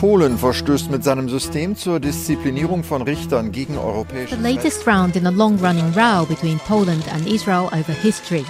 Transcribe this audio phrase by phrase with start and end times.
[0.00, 5.26] Polen verstößt mit seinem System zur Disziplinierung von Richtern gegen europäische The latest round in
[5.26, 8.44] a long-running row between Poland and Israel over history.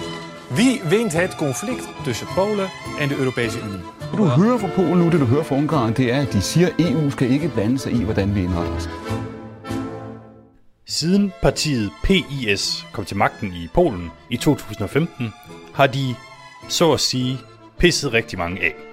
[0.55, 2.67] Wie wint het conflict tussen Polen
[2.99, 3.81] en de Europese Unie?
[4.11, 6.41] Det du hører fra Polen nu, det du hører fra Ungarn, det er, at de
[6.41, 8.89] siger, at EU skal ikke blande sig i, hvordan vi indretter os.
[10.87, 15.33] Siden partiet PIS kom til magten i Polen i 2015,
[15.73, 16.15] har de,
[16.67, 17.37] så at sige,
[17.77, 18.90] pisset rigtig mange af.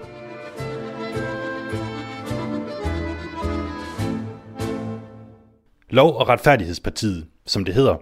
[5.91, 7.97] Lov- og retfærdighedspartiet, som det hedder,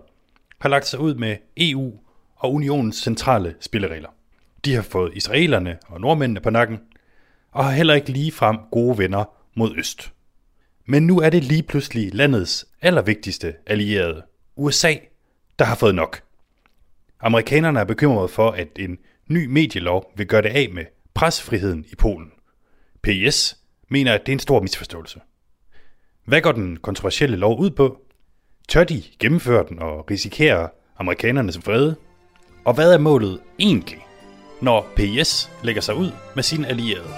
[0.59, 1.93] har lagt sig ud med EU
[2.37, 4.09] og unionens centrale spilleregler.
[4.65, 6.81] De har fået israelerne og nordmændene på nakken,
[7.53, 10.13] og har heller ikke lige frem gode venner mod øst.
[10.87, 14.23] Men nu er det lige pludselig landets allervigtigste allierede,
[14.57, 14.95] USA,
[15.59, 16.23] der har fået nok.
[17.21, 18.99] Amerikanerne er bekymrede for, at en
[19.29, 20.85] ny medielov vil gøre det af med
[21.15, 22.33] pressefriheden i Polen.
[23.03, 23.57] PS
[23.89, 25.21] mener, at det er en stor misforståelse.
[26.27, 28.01] Hvad går den kontroversielle lov ud på?
[28.69, 31.97] Tør de gennemføre den og risikere amerikanernes vrede?
[32.65, 34.07] Og hvad er målet egentlig,
[34.61, 37.09] når PS lægger sig ud med sine allierede?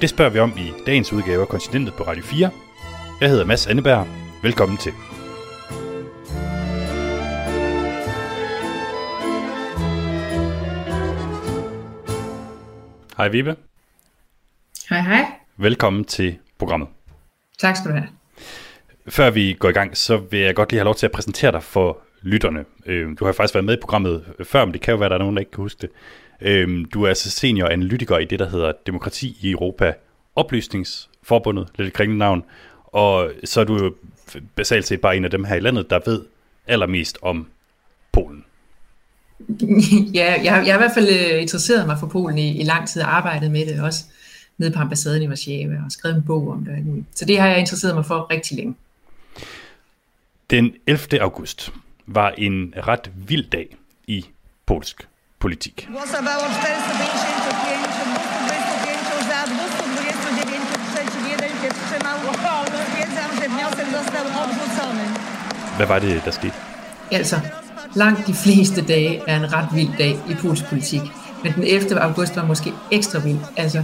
[0.00, 2.50] Det spørger vi om i dagens udgave af Kontinentet på Radio 4.
[3.20, 4.06] Jeg hedder Mads Anneberg.
[4.42, 4.92] Velkommen til.
[13.16, 13.56] Hej Vibe.
[14.88, 15.24] Hej hej.
[15.56, 16.88] Velkommen til programmet.
[17.58, 18.08] Tak skal du have.
[19.08, 21.52] Før vi går i gang, så vil jeg godt lige have lov til at præsentere
[21.52, 22.64] dig for lytterne.
[22.86, 25.10] Øhm, du har faktisk været med i programmet før, men det kan jo være, at
[25.10, 25.90] der er nogen, der ikke kan huske det.
[26.40, 29.92] Øhm, du er altså senior analytiker i det, der hedder Demokrati i Europa
[30.36, 32.44] Oplysningsforbundet, lidt et kringende navn.
[32.84, 33.94] Og så er du jo
[34.56, 36.22] basalt set bare en af dem her i landet, der ved
[36.66, 37.46] allermest om
[38.12, 38.44] Polen.
[40.14, 42.64] ja, jeg, har- jeg har i hvert fald øh, interesseret mig for Polen i, i
[42.64, 44.04] lang tid og arbejdet med det også
[44.58, 47.04] nede på ambassaden i Warszawa og skrevet en bog om det.
[47.14, 48.74] Så det har jeg interesseret mig for rigtig længe.
[50.50, 51.20] Den 11.
[51.20, 51.72] august
[52.06, 53.76] var en ret vild dag
[54.06, 54.24] i
[54.66, 55.06] polsk
[55.38, 55.88] politik.
[55.90, 57.82] Głosowało 455,
[58.46, 62.18] 225 za, 229 przeciw, jeden się wstrzymał.
[62.88, 65.04] Stwierdzam, że wniosek został odrzucony.
[65.76, 66.56] Hvad var det, der skete?
[67.12, 67.40] Altså,
[67.94, 71.02] langt de fleste dage er en ret vild dag i polsk politik.
[71.44, 72.00] Men den 11.
[72.00, 73.40] august var måske ekstra vild.
[73.56, 73.82] Altså,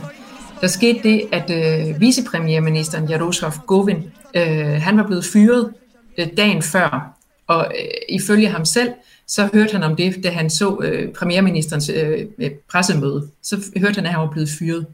[0.61, 5.73] der skete det, at øh, vicepremierministeren Jarosław Gowin, øh, han var blevet fyret
[6.19, 7.19] øh, dagen før.
[7.47, 8.93] Og øh, ifølge ham selv,
[9.27, 13.29] så hørte han om det, da han så øh, premierministerens øh, øh, pressemøde.
[13.43, 14.87] Så hørte han, at han var blevet fyret.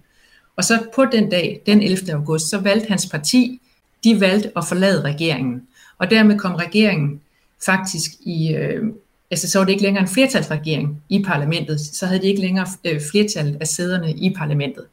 [0.57, 2.13] Og så på den dag, den 11.
[2.13, 3.61] august, så valgte hans parti,
[4.05, 5.63] de valgte at forlade regeringen.
[5.99, 7.21] Og dermed kom regeringen
[7.67, 8.83] faktisk i, øh,
[9.31, 12.67] altså så var det ikke længere en flertalsregering i parlamentet, så havde de ikke længere
[12.85, 14.85] øh, flertallet af sæderne i parlamentet.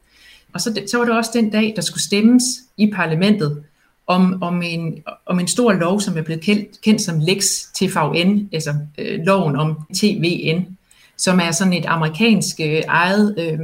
[0.53, 2.43] Og så, så var det også den dag, der skulle stemmes
[2.77, 3.63] i parlamentet
[4.07, 7.43] om, om, en, om en stor lov, som er blevet kendt, kendt som Lex
[7.73, 10.77] TVN, altså øh, loven om TVN,
[11.17, 13.59] som er sådan et amerikansk øh, ejet øh,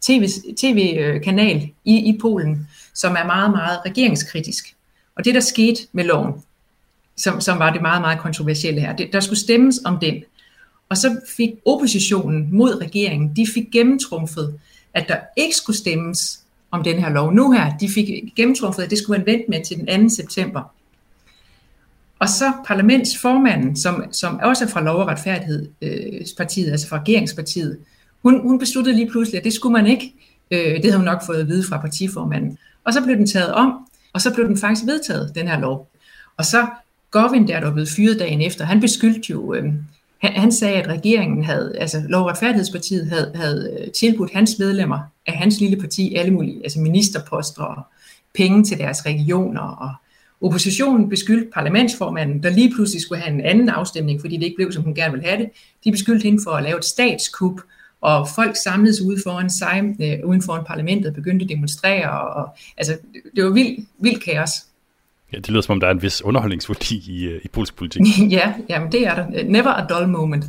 [0.00, 4.74] TV, tv-kanal i, i Polen, som er meget, meget regeringskritisk.
[5.16, 6.32] Og det, der skete med loven,
[7.16, 10.24] som, som var det meget, meget kontroversielle her, det, der skulle stemmes om den.
[10.88, 14.58] Og så fik oppositionen mod regeringen, de fik gennemtrumfet,
[14.94, 16.40] at der ikke skulle stemmes
[16.74, 17.76] om den her lov nu her.
[17.78, 20.14] De fik gennemtrumfet, at det skulle man vente med til den 2.
[20.14, 20.74] september.
[22.18, 27.78] Og så parlamentsformanden, som, som også er fra Lov- og Retfærdighedspartiet, øh, altså fra regeringspartiet,
[28.22, 30.14] hun, hun besluttede lige pludselig, at det skulle man ikke.
[30.50, 32.58] Øh, det havde hun nok fået at vide fra partiformanden.
[32.84, 33.72] Og så blev den taget om,
[34.12, 35.90] og så blev den faktisk vedtaget, den her lov.
[36.36, 36.66] Og så
[37.10, 39.72] Govin, der er blevet fyret dagen efter, han beskyldte jo, øh,
[40.24, 44.58] han, han sagde, at regeringen havde, altså Lov- og Retfærdighedspartiet havde, havde øh, tilbudt hans
[44.58, 47.82] medlemmer af hans lille parti alle mulige, altså ministerposter og
[48.34, 49.94] penge til deres regioner og
[50.40, 54.72] Oppositionen beskyldte parlamentsformanden, der lige pludselig skulle have en anden afstemning, fordi det ikke blev,
[54.72, 55.50] som hun gerne ville have det.
[55.84, 57.60] De beskyldte hende for at lave et statskup,
[58.00, 62.10] og folk samledes ude foran, sig, øh, uden foran parlamentet og begyndte at demonstrere.
[62.10, 62.98] Og, og, altså,
[63.36, 64.50] det var vildt vild kaos.
[65.34, 68.02] Ja, det lyder som om, der er en vis underholdningsværdi i, øh, i polsk politik.
[68.38, 69.44] ja, jamen det er der.
[69.44, 70.44] Never a dull moment.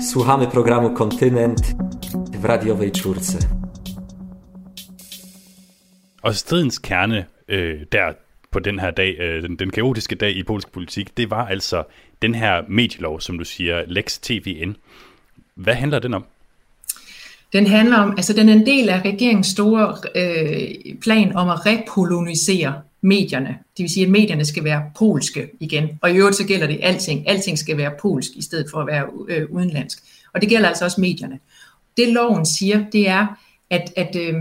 [0.00, 1.76] Słuchamy programu Kontynent
[2.40, 3.48] w radiowej czwórce.
[6.22, 8.12] Og stridens kerne øh, der
[8.50, 11.84] på den her dag, øh, den, den kaotiske dag i polsk politik, det var altså
[12.22, 14.76] den her medielov, som du siger, Lex TVN.
[15.54, 16.24] Hvad handler den om?
[17.52, 21.66] Den handler om, altså den er en del af regeringens store øh, plan om at
[21.66, 23.48] repolonisere medierne.
[23.48, 25.88] Det vil sige, at medierne skal være polske igen.
[26.02, 27.28] Og i øvrigt så gælder det alting.
[27.28, 29.98] Alting skal være polsk i stedet for at være øh, udenlandsk.
[30.34, 31.38] Og det gælder altså også medierne.
[31.96, 33.26] Det loven siger, det er,
[33.70, 34.34] at, at, øh,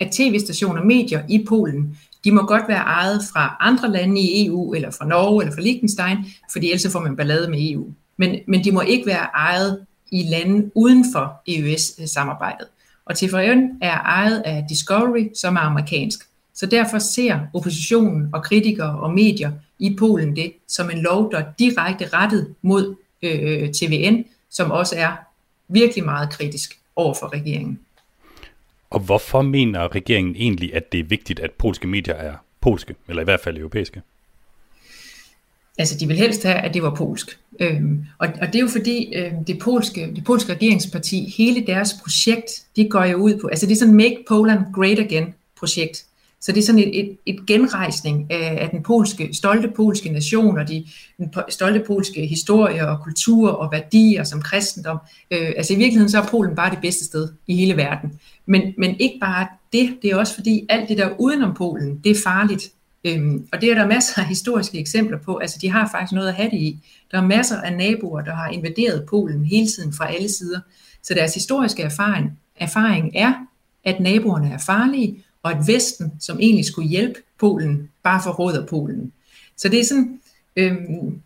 [0.00, 4.46] at tv-stationer og medier i Polen, de må godt være ejet fra andre lande i
[4.46, 6.18] EU, eller fra Norge, eller fra Liechtenstein,
[6.52, 7.86] fordi ellers får man ballade med EU.
[8.16, 12.66] Men, men de må ikke være ejet i lande uden for EØS-samarbejdet.
[13.04, 16.18] Og TVN er ejet af Discovery, som er amerikansk.
[16.54, 21.38] Så derfor ser oppositionen og kritikere og medier i Polen det som en lov, der
[21.38, 25.12] er direkte rettet mod øh, TVN, som også er
[25.68, 27.80] virkelig meget kritisk over for regeringen.
[28.90, 33.22] Og hvorfor mener regeringen egentlig, at det er vigtigt, at polske medier er polske, eller
[33.22, 34.02] i hvert fald europæiske?
[35.78, 37.38] Altså, de vil helst have, at det var polsk.
[37.60, 41.94] Øhm, og, og det er jo fordi, øhm, det, polske, det polske regeringsparti, hele deres
[42.02, 46.04] projekt, det går jo ud på, altså det er sådan Make Poland Great Again projekt.
[46.40, 50.58] Så det er sådan et, et, et genrejsning af, af den polske, stolte polske nation
[50.58, 50.86] og de,
[51.18, 54.98] den stolte polske historie og kultur og værdier som kristendom.
[55.30, 58.20] Øh, altså i virkeligheden så er Polen bare det bedste sted i hele verden.
[58.46, 62.10] Men, men ikke bare det, det er også fordi alt det der udenom Polen, det
[62.10, 62.70] er farligt.
[63.04, 65.36] Øhm, og det er der masser af historiske eksempler på.
[65.36, 66.78] Altså de har faktisk noget at have det i.
[67.10, 70.60] Der er masser af naboer, der har invaderet Polen hele tiden fra alle sider.
[71.02, 73.34] Så deres historiske erfaring, erfaring er,
[73.84, 79.12] at naboerne er farlige, og at Vesten, som egentlig skulle hjælpe Polen, bare forråder Polen.
[79.56, 80.20] Så det er sådan,
[80.56, 81.20] øhm,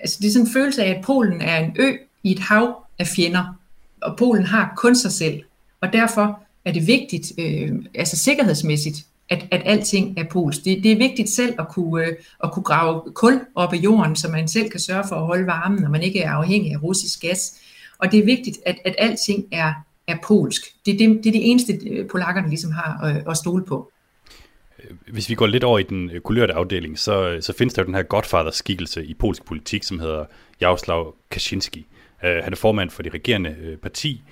[0.00, 1.92] altså det er sådan en følelse af, at Polen er en ø
[2.22, 3.58] i et hav af fjender,
[4.02, 5.42] og Polen har kun sig selv,
[5.80, 10.64] og derfor er det vigtigt, øh, altså sikkerhedsmæssigt, at, at alting er polsk.
[10.64, 12.12] Det, det er vigtigt selv at kunne, øh,
[12.44, 15.46] at kunne grave kul op i jorden, så man selv kan sørge for at holde
[15.46, 17.60] varmen, når man ikke er afhængig af russisk gas.
[17.98, 19.72] Og det er vigtigt, at, at alting er,
[20.06, 20.62] er polsk.
[20.86, 23.92] Det, det, det er det eneste, øh, polakkerne ligesom har at, at stole på.
[25.08, 27.86] Hvis vi går lidt over i den øh, kulørte afdeling, så, så findes der jo
[27.86, 30.24] den her godfather-skikkelse i polsk politik, som hedder
[30.60, 31.86] Jaroslav Kaczynski.
[32.22, 34.22] Han er formand for det regerende parti,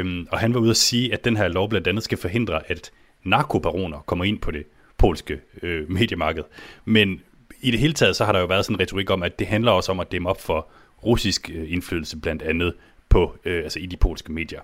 [0.00, 2.70] um, og han var ude at sige, at den her lov blandt andet skal forhindre,
[2.70, 2.90] at
[3.24, 4.64] narkobaroner kommer ind på det
[4.98, 6.42] polske øh, mediemarked.
[6.84, 7.20] Men
[7.60, 9.46] i det hele taget, så har der jo været sådan en retorik om, at det
[9.46, 10.68] handler også om at dæmme op for
[11.06, 12.74] russisk øh, indflydelse blandt andet
[13.08, 14.60] på, øh, altså i de polske medier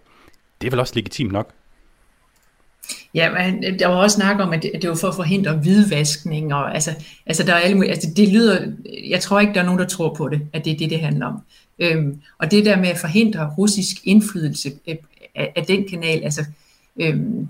[0.64, 1.52] det er vel også legitimt nok?
[3.14, 6.54] Ja, men der var også snak om, at det, det var for at forhindre hvidvaskning,
[6.54, 6.90] og altså,
[7.26, 8.72] altså der er alle, altså det lyder,
[9.08, 11.00] jeg tror ikke, der er nogen, der tror på det, at det er det, det
[11.00, 11.40] handler om.
[11.78, 14.96] Øhm, og det der med at forhindre russisk indflydelse øh,
[15.34, 16.44] af, af den kanal, altså,
[17.00, 17.48] øhm,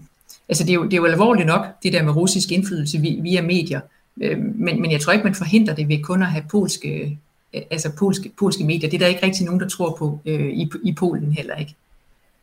[0.48, 3.42] altså det, er jo, det er jo alvorligt nok, det der med russisk indflydelse via
[3.42, 3.80] medier,
[4.22, 7.18] øhm, men, men jeg tror ikke, man forhindrer det ved kun at have polske,
[7.52, 8.90] altså polske, polske medier.
[8.90, 11.74] Det er der ikke rigtig nogen, der tror på øh, i, i Polen heller ikke.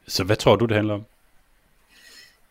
[0.08, 1.04] Så hvad tror du, det handler om?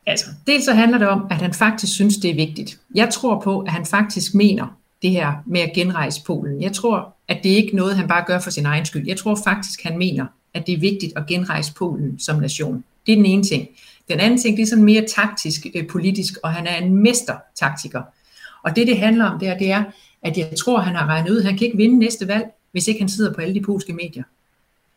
[0.07, 2.81] Altså, dels så handler det om, at han faktisk synes, det er vigtigt.
[2.95, 6.63] Jeg tror på, at han faktisk mener det her med at genrejse Polen.
[6.63, 9.07] Jeg tror, at det ikke er noget, han bare gør for sin egen skyld.
[9.07, 12.85] Jeg tror faktisk, han mener, at det er vigtigt at genrejse Polen som nation.
[13.07, 13.69] Det er den ene ting.
[14.11, 18.03] Den anden ting, det er sådan mere taktisk, øh, politisk, og han er en mestertaktiker.
[18.63, 19.85] Og det, det handler om, det er, det er,
[20.23, 22.89] at jeg tror, han har regnet ud, at han kan ikke vinde næste valg, hvis
[22.89, 24.23] ikke han sidder på alle de polske medier.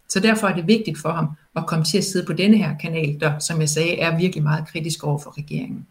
[0.10, 2.78] Så derfor er det vigtigt for ham at komme til at sidde på denne her
[2.78, 5.88] kanal, der, som jeg sagde, er virkelig meget kritisk over for regeringen.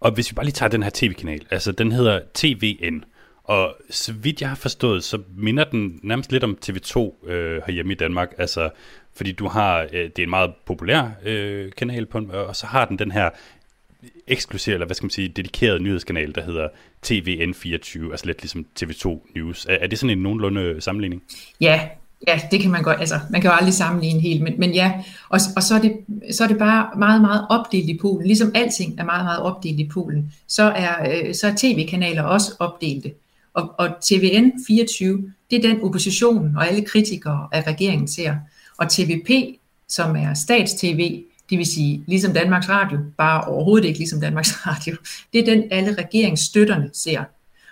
[0.00, 3.04] Og hvis vi bare lige tager den her tv-kanal, altså den hedder TVN,
[3.44, 7.92] og så vidt jeg har forstået, så minder den nærmest lidt om TV2 øh, herhjemme
[7.92, 8.70] i Danmark, altså
[9.16, 12.84] fordi du har, øh, det er en meget populær øh, kanal, på, og så har
[12.84, 13.30] den den her
[14.26, 16.68] eksklusiv, eller hvad skal man sige, dedikeret nyhedskanal, der hedder
[17.06, 19.66] TVN24, altså lidt ligesom TV2 News.
[19.66, 21.22] Er, er det sådan en nogenlunde sammenligning?
[21.60, 21.88] Ja,
[22.28, 24.92] Ja, det kan man godt, altså man kan jo aldrig sammenligne helt, men, men ja,
[25.28, 25.96] og, og så, er det,
[26.30, 29.80] så er det bare meget, meget opdelt i Polen, ligesom alting er meget, meget opdelt
[29.80, 33.12] i Polen, så er, øh, så er tv-kanaler også opdelte,
[33.54, 38.36] og, og TVN 24, det er den opposition og alle kritikere af regeringen ser,
[38.76, 39.58] og TVP,
[39.88, 44.96] som er statstv, det vil sige ligesom Danmarks Radio, bare overhovedet ikke ligesom Danmarks Radio,
[45.32, 47.24] det er den alle regeringsstøtterne ser.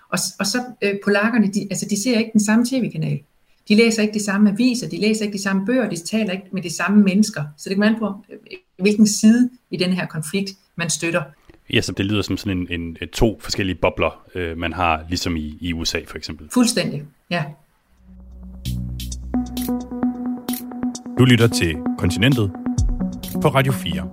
[0.08, 3.20] Og, og så øh, polakkerne, de, altså de ser ikke den samme tv-kanal.
[3.68, 6.46] De læser ikke de samme aviser, de læser ikke de samme bøger, de taler ikke
[6.52, 7.44] med de samme mennesker.
[7.56, 8.38] Så det kan man på, øh,
[8.78, 11.22] hvilken side i den her konflikt man støtter.
[11.72, 15.36] Ja, så det lyder som sådan en, en, to forskellige bobler, øh, man har, ligesom
[15.36, 16.48] i, i USA for eksempel.
[16.54, 17.44] Fuldstændig, ja.
[21.18, 22.52] Du lytter til Kontinentet
[23.42, 24.10] på Radio 4.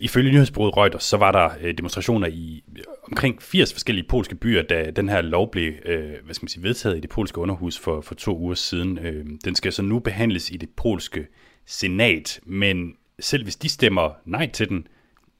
[0.00, 2.64] Ifølge nyhedsbureauet Reuters, så var der øh, demonstrationer i
[3.10, 6.62] omkring 80 forskellige polske byer, da den her lov blev øh, hvad skal man sige,
[6.62, 8.98] vedtaget i det polske underhus for, for to uger siden.
[8.98, 11.26] Øh, den skal så nu behandles i det polske
[11.66, 14.86] senat, men selv hvis de stemmer nej til den,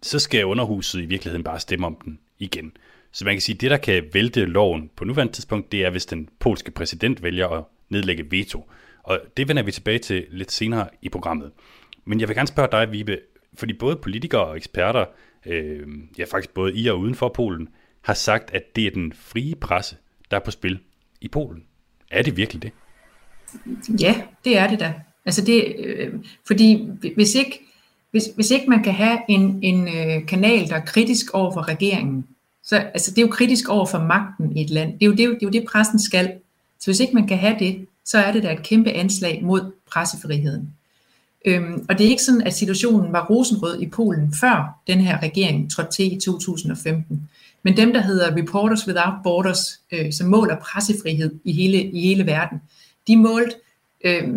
[0.02, 2.72] så skal underhuset i virkeligheden bare stemme om den igen.
[3.12, 5.90] Så man kan sige, at det, der kan vælte loven på nuværende tidspunkt, det er,
[5.90, 8.70] hvis den polske præsident vælger at nedlægge veto.
[9.02, 11.52] Og det vender vi tilbage til lidt senere i programmet.
[12.04, 13.18] Men jeg vil gerne spørge dig, Vibe,
[13.54, 15.04] Fordi både politikere og eksperter,
[15.46, 15.86] øh,
[16.18, 17.68] ja faktisk både i og uden for Polen,
[18.02, 19.96] har sagt, at det er den frie presse,
[20.30, 20.78] der er på spil
[21.20, 21.64] i Polen.
[22.10, 22.72] Er det virkelig det?
[24.00, 24.94] Ja, det er det da.
[25.24, 26.12] Altså det, øh,
[26.46, 27.60] fordi hvis ikke,
[28.12, 31.68] hvis, hvis ikke man kan have en, en øh, kanal, der er kritisk over for
[31.68, 32.26] regeringen,
[32.64, 34.92] så altså det er jo kritisk over for magten i et land.
[34.92, 36.32] Det er jo det, det, er jo det pressen skal.
[36.78, 39.72] Så hvis ikke man kan have det, så er det da et kæmpe anslag mod
[39.92, 40.74] pressefriheden.
[41.44, 45.22] Øhm, og det er ikke sådan, at situationen var rosenrød i Polen før den her
[45.22, 47.28] regering trådte til i 2015.
[47.62, 52.26] Men dem, der hedder Reporters Without Borders, øh, som måler pressefrihed i hele, i hele
[52.26, 52.62] verden,
[53.08, 53.54] de målte,
[54.04, 54.28] øh,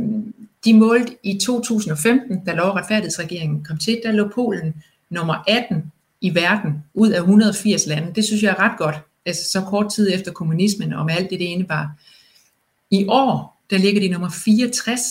[0.65, 4.73] de målte i 2015, da lov- og retfærdighedsregeringen kom til, der lå Polen
[5.09, 5.91] nummer 18
[6.21, 8.13] i verden ud af 180 lande.
[8.15, 8.95] Det synes jeg er ret godt,
[9.25, 11.91] altså så kort tid efter kommunismen og med alt det, det indebar.
[12.91, 15.01] I år, der ligger de nummer 64.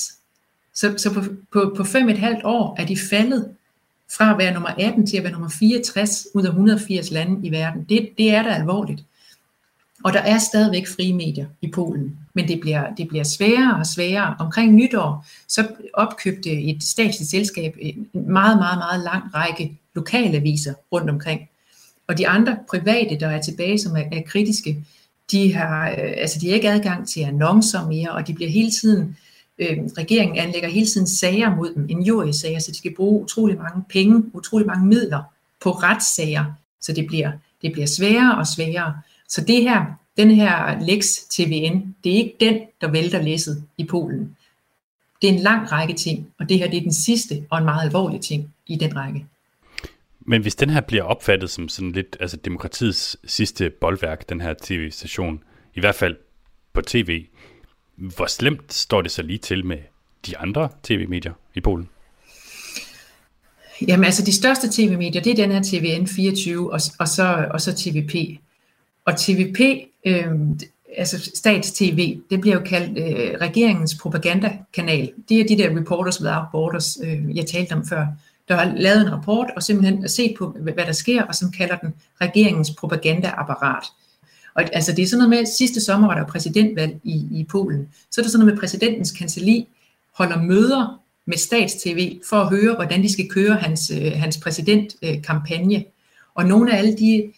[0.74, 3.48] Så, så på, på, på fem et halvt år er de faldet
[4.16, 7.50] fra at være nummer 18 til at være nummer 64 ud af 180 lande i
[7.50, 7.84] verden.
[7.88, 9.04] Det, det er da alvorligt.
[10.04, 13.86] Og der er stadigvæk frie medier i Polen, men det bliver, det bliver sværere og
[13.86, 14.36] sværere.
[14.38, 20.74] Omkring nytår, så opkøbte et statsligt selskab en meget, meget, meget lang række lokale aviser
[20.92, 21.48] rundt omkring.
[22.06, 24.84] Og de andre private, der er tilbage, som er, er kritiske,
[25.30, 28.70] de har, øh, altså de har ikke adgang til annoncer mere, og de bliver hele
[28.70, 29.16] tiden,
[29.58, 33.58] øh, regeringen anlægger hele tiden sager mod dem, en jurysager, så de skal bruge utrolig
[33.58, 35.22] mange penge, utrolig mange midler
[35.62, 36.44] på retssager,
[36.80, 37.32] så det bliver,
[37.62, 38.94] det bliver sværere og sværere.
[39.28, 39.84] Så det her,
[40.16, 44.36] den her Lex TVN, det er ikke den, der vælter læsset i Polen.
[45.22, 47.64] Det er en lang række ting, og det her det er den sidste og en
[47.64, 49.26] meget alvorlig ting i den række.
[50.20, 54.54] Men hvis den her bliver opfattet som sådan lidt altså demokratiets sidste boldværk, den her
[54.62, 55.42] tv-station,
[55.74, 56.16] i hvert fald
[56.72, 57.24] på tv,
[57.96, 59.78] hvor slemt står det så lige til med
[60.26, 61.88] de andre tv-medier i Polen?
[63.88, 67.72] Jamen altså de største tv-medier, det er den her TVN24 og, og, så, og så
[67.72, 68.40] TVP.
[69.04, 69.60] Og TVP,
[70.06, 70.32] øh,
[70.96, 75.12] altså stats-TV, det bliver jo kaldt øh, regeringens propagandakanal.
[75.28, 78.06] Det er de der Reporters Without Borders, øh, jeg talte om før
[78.48, 81.76] der har lavet en rapport og simpelthen set på, hvad der sker, og som kalder
[81.76, 83.84] den regeringens propagandaapparat.
[84.54, 87.46] Og altså det er sådan noget med, at sidste sommer var der præsidentvalg i, i
[87.50, 87.88] Polen.
[88.10, 89.68] Så er det sådan noget med, præsidentens kanseli
[90.12, 95.84] holder møder med statstv for at høre, hvordan de skal køre hans, øh, hans præsidentkampagne.
[96.34, 97.32] Og nogle af alle de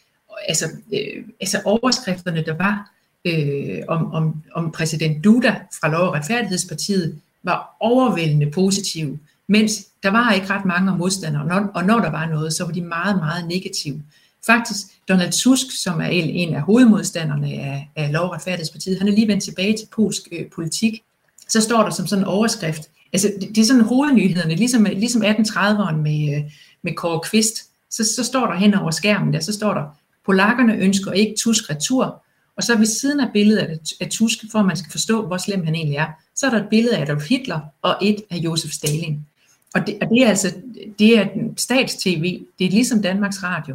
[0.48, 2.90] altså, øh, altså overskrifterne, der var
[3.24, 9.18] øh, om, om, om præsident Duda fra Lov- og Retfærdighedspartiet, var overvældende positive.
[9.48, 12.64] Mens der var ikke ret mange modstandere, og når, og når der var noget, så
[12.64, 14.02] var de meget, meget negative.
[14.46, 19.12] Faktisk, Donald Tusk, som er en af hovedmodstanderne af, af Lov- og Retfærdighedspartiet, han er
[19.12, 21.02] lige vendt tilbage til polsk øh, politik.
[21.48, 25.22] Så står der som sådan en overskrift, altså det, det er sådan hovednyhederne, ligesom, ligesom
[25.22, 26.50] 1830'eren med, øh,
[26.82, 27.56] med Kåre Kvist,
[27.90, 31.70] så, så står der hen over skærmen der, så står der, polakkerne ønsker ikke Tusk
[31.70, 32.22] retur,
[32.56, 35.64] og så ved siden af billedet af, Tusk, for at man skal forstå, hvor slem
[35.64, 38.70] han egentlig er, så er der et billede af Adolf Hitler og et af Josef
[38.70, 39.26] Stalin.
[39.74, 40.54] Og det, og det er altså,
[40.98, 43.74] det er stats-tv, det er ligesom Danmarks Radio.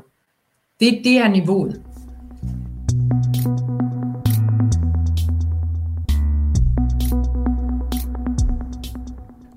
[0.80, 1.82] Det, det er niveauet.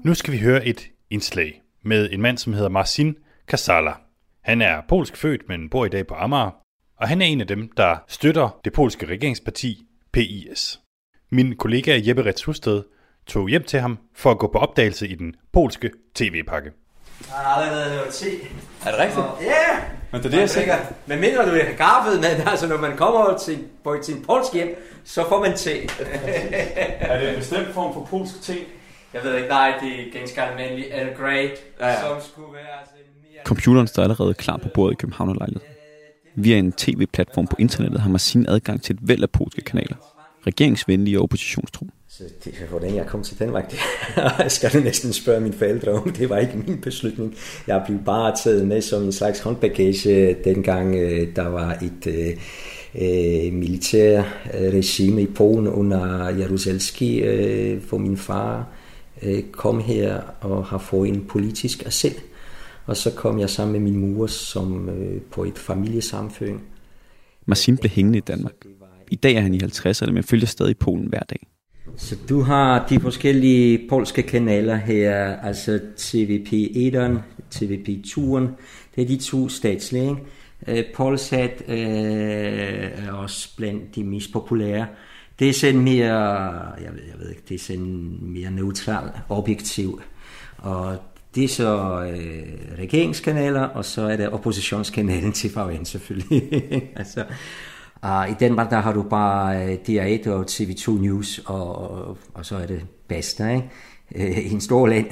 [0.04, 3.14] Nu skal vi høre et indslag med en mand, som hedder Marcin
[3.48, 3.92] Kasala.
[4.40, 6.63] Han er polsk født, men bor i dag på Amager,
[7.04, 10.80] og han er en af dem, der støtter det polske regeringsparti PIS.
[11.30, 12.82] Min kollega Jeppe Rets Husted
[13.26, 16.70] tog hjem til ham for at gå på opdagelse i den polske tv-pakke.
[17.20, 18.26] Jeg har aldrig været noget te.
[18.87, 19.26] Er det rigtigt?
[19.40, 19.46] Ja!
[19.46, 19.82] Yeah.
[20.12, 20.76] Men det er det, jeg siger.
[21.06, 25.00] Men mindre du er gaffet, men altså når man kommer til, på sin polsk hjem,
[25.04, 25.82] så får man te.
[27.00, 28.56] er det en bestemt form for polsk te?
[29.14, 32.00] Jeg ved ikke, nej, det er ganske almindelig Earl Grey, ja, ja.
[32.00, 33.44] som skulle være altså mere...
[33.44, 35.37] Computeren står allerede klar på bordet i København og
[36.36, 39.96] Via en tv-platform på internettet har Massin adgang til et væld af polske kanaler.
[40.46, 41.86] Regeringsvenlige og oppositionstro.
[42.08, 43.78] Så det, hvordan jeg kom til Danmark, det
[44.52, 46.12] skal du næsten spørge mine forældre om.
[46.12, 47.34] Det var ikke min beslutning.
[47.66, 52.36] Jeg blev bare taget med som en slags håndbagage, dengang øh, der var et øh,
[52.94, 54.18] øh militær
[54.54, 58.66] øh, regime i Polen under Jaruzelski, øh, hvor min far
[59.22, 62.14] øh, kom her og har fået en politisk asyl.
[62.86, 66.62] Og så kom jeg sammen med min mor som øh, på et familiesamføring.
[67.46, 68.52] Marcin blev hængende i Danmark.
[69.10, 71.46] I dag er han i 50'erne, men følger stadig Polen hver dag.
[71.96, 77.18] Så du har de forskellige polske kanaler her, altså TVP1'eren,
[77.54, 78.46] TVP2'eren,
[78.94, 80.16] det er de to statslige.
[80.66, 84.86] Øh, Polsat øh, er også blandt de mest populære.
[85.38, 86.14] Det er sådan mere,
[86.82, 90.00] jeg ved, jeg ved ikke, det er sådan mere neutral, objektiv,
[90.58, 90.98] og
[91.34, 96.42] Det er så øh, regeringskanaler, og så er det oppositionskanalen til FVN selvfølgelig.
[96.96, 97.24] altså,
[98.00, 102.46] og i Danmark der har du bare øh, DR1 og TV2 News, og, og, og
[102.46, 103.70] så er det Basta, ikke?
[104.14, 105.06] Øh, I en stor land,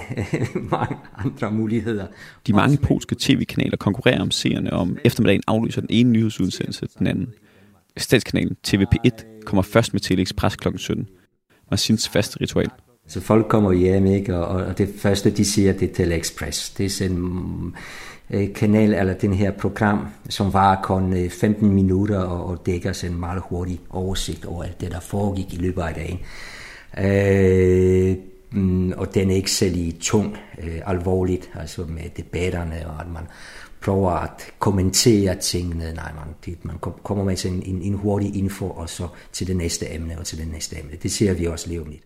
[0.71, 2.07] mange andre muligheder.
[2.47, 7.29] De mange polske tv-kanaler konkurrerer om seerne om eftermiddagen aflyser den ene nyhedsudsendelse den anden.
[7.97, 10.69] Statskanalen TVP1 kommer først med Teleexpress kl.
[10.77, 11.09] 17.
[11.71, 12.71] Marcins faste ritual.
[13.07, 14.37] Så folk kommer hjem, ikke?
[14.37, 16.71] Og, og det første, de siger, det er Teleexpress.
[16.71, 17.75] Det er sådan en
[18.31, 22.93] øh, kanal, eller den her program, som var kun øh, 15 minutter og, og dækker
[22.93, 26.19] sådan en meget hurtig oversigt over alt det, der foregik i løbet af dagen.
[26.99, 28.17] Øh,
[28.51, 33.23] mm, og den er ikke særlig tung, øh, alvorligt, altså med debatterne, og at man
[33.81, 35.93] prøver at kommentere tingene.
[35.95, 39.57] Nej, man, det, man kommer med sådan en, en hurtig info, og så til det
[39.57, 40.97] næste emne, og til det næste emne.
[41.03, 41.99] Det ser vi også levende.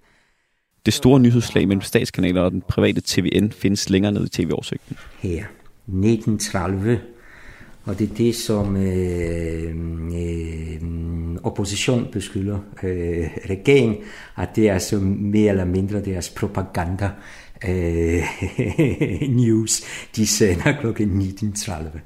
[0.86, 4.96] Det store nyhedsslag mellem statskanaler og den private TVN findes længere ned i tv-oversigten.
[5.18, 5.44] Her,
[5.86, 7.00] 1930,
[7.84, 9.74] og det er det, som øh,
[10.14, 10.82] øh,
[11.42, 13.96] opposition beskylder øh, regeringen,
[14.36, 17.10] at det er altså mere eller mindre deres propaganda
[17.68, 18.22] øh,
[19.40, 19.82] news,
[20.16, 21.02] de sender kl.
[21.02, 21.98] 19.30.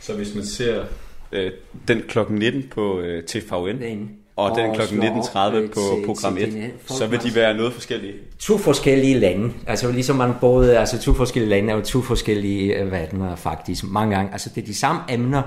[0.00, 0.84] Så hvis man ser
[1.32, 1.52] øh,
[1.88, 4.80] den klokken 19 på øh, TVN, og den kl.
[4.80, 8.14] 19.30 på program 1, så vil de være noget forskellige?
[8.38, 9.52] To forskellige lande.
[9.66, 13.84] Altså ligesom man både, altså to forskellige lande er jo to forskellige øh, verdener faktisk
[13.84, 14.32] mange gange.
[14.32, 15.42] Altså det er de samme emner,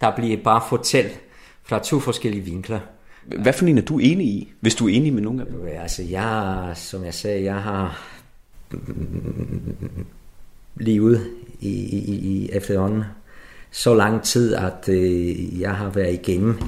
[0.00, 1.20] der bliver bare fortalt
[1.64, 2.80] fra to forskellige vinkler.
[3.26, 5.68] Hvad for en er du enig i, hvis du er enig med nogen af dem?
[5.82, 8.02] Altså jeg, som jeg sagde, jeg har
[10.76, 11.26] levet
[11.60, 13.02] i, i, i efterhånden
[13.70, 16.58] så lang tid, at øh, jeg har været igennem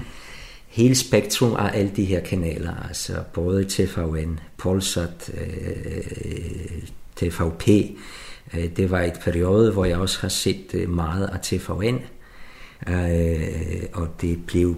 [0.74, 6.82] hele spektrum af alle de her kanaler, altså både TVN, Polsat, øh,
[7.16, 7.68] TVP.
[8.54, 11.98] Øh, det var et periode, hvor jeg også har set øh, meget af TVN,
[12.88, 14.76] øh, og det blev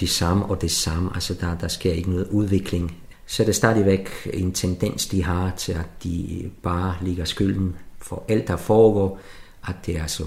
[0.00, 1.10] det samme og det samme.
[1.14, 2.96] Altså der, der sker ikke noget udvikling.
[3.26, 8.24] Så det er stadigvæk en tendens, de har til, at de bare ligger skylden for
[8.28, 9.20] alt, der foregår,
[9.68, 10.24] at det er altså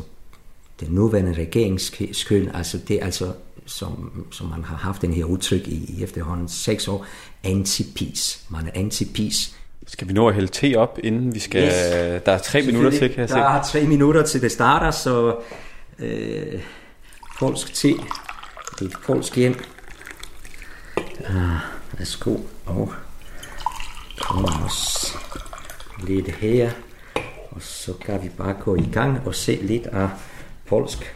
[0.79, 3.33] den nuværende regerings skyld, altså det er altså
[3.65, 7.05] som, som man har haft den her udtryk i, i efterhånden seks år,
[7.45, 8.39] anti-peace.
[8.49, 9.55] Man er anti-peace.
[9.87, 11.63] Skal vi nå at hælde te op, inden vi skal...
[11.63, 12.23] Yes.
[12.25, 13.35] Der er tre minutter til, kan jeg se.
[13.35, 15.35] Der er tre minutter til det starter, så
[15.99, 16.61] øh,
[17.39, 17.87] polsk te.
[17.87, 19.59] Det er et polsk hjem.
[21.25, 21.57] Ah,
[21.97, 22.37] værsgo.
[22.65, 22.93] Og
[24.19, 25.17] kommer også
[26.07, 26.71] lidt her.
[27.51, 30.09] Og så kan vi bare gå i gang og se lidt af
[30.65, 31.15] polsk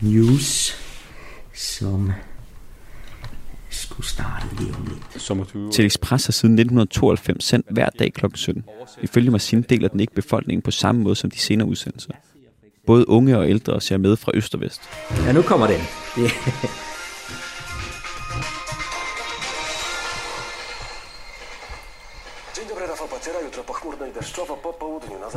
[0.00, 0.76] news
[1.62, 2.12] som
[3.70, 5.72] skulle starte lige om lidt.
[5.72, 8.26] Til Express har siden 1992 sendt hver dag kl.
[8.34, 8.64] 17.
[9.02, 12.12] Ifølge Marcin deler den ikke befolkningen på samme måde som de senere udsendelser.
[12.86, 14.80] Både unge og ældre ser med fra øst og vest.
[15.26, 15.80] Ja, nu kommer den.
[16.16, 16.32] Det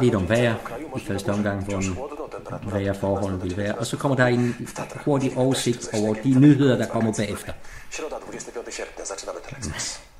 [0.02, 0.56] lidt om vejr
[0.98, 2.25] i første omgang, hvor
[2.72, 3.76] vejrforholdene vil være.
[3.76, 4.68] Og så kommer der en
[5.06, 7.54] hurtig oversigt over de nyheder, der kommer bagefter.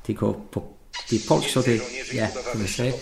[0.08, 0.64] Det går på
[1.10, 1.82] det er polsk, så det,
[2.14, 2.94] ja, som jeg sagde,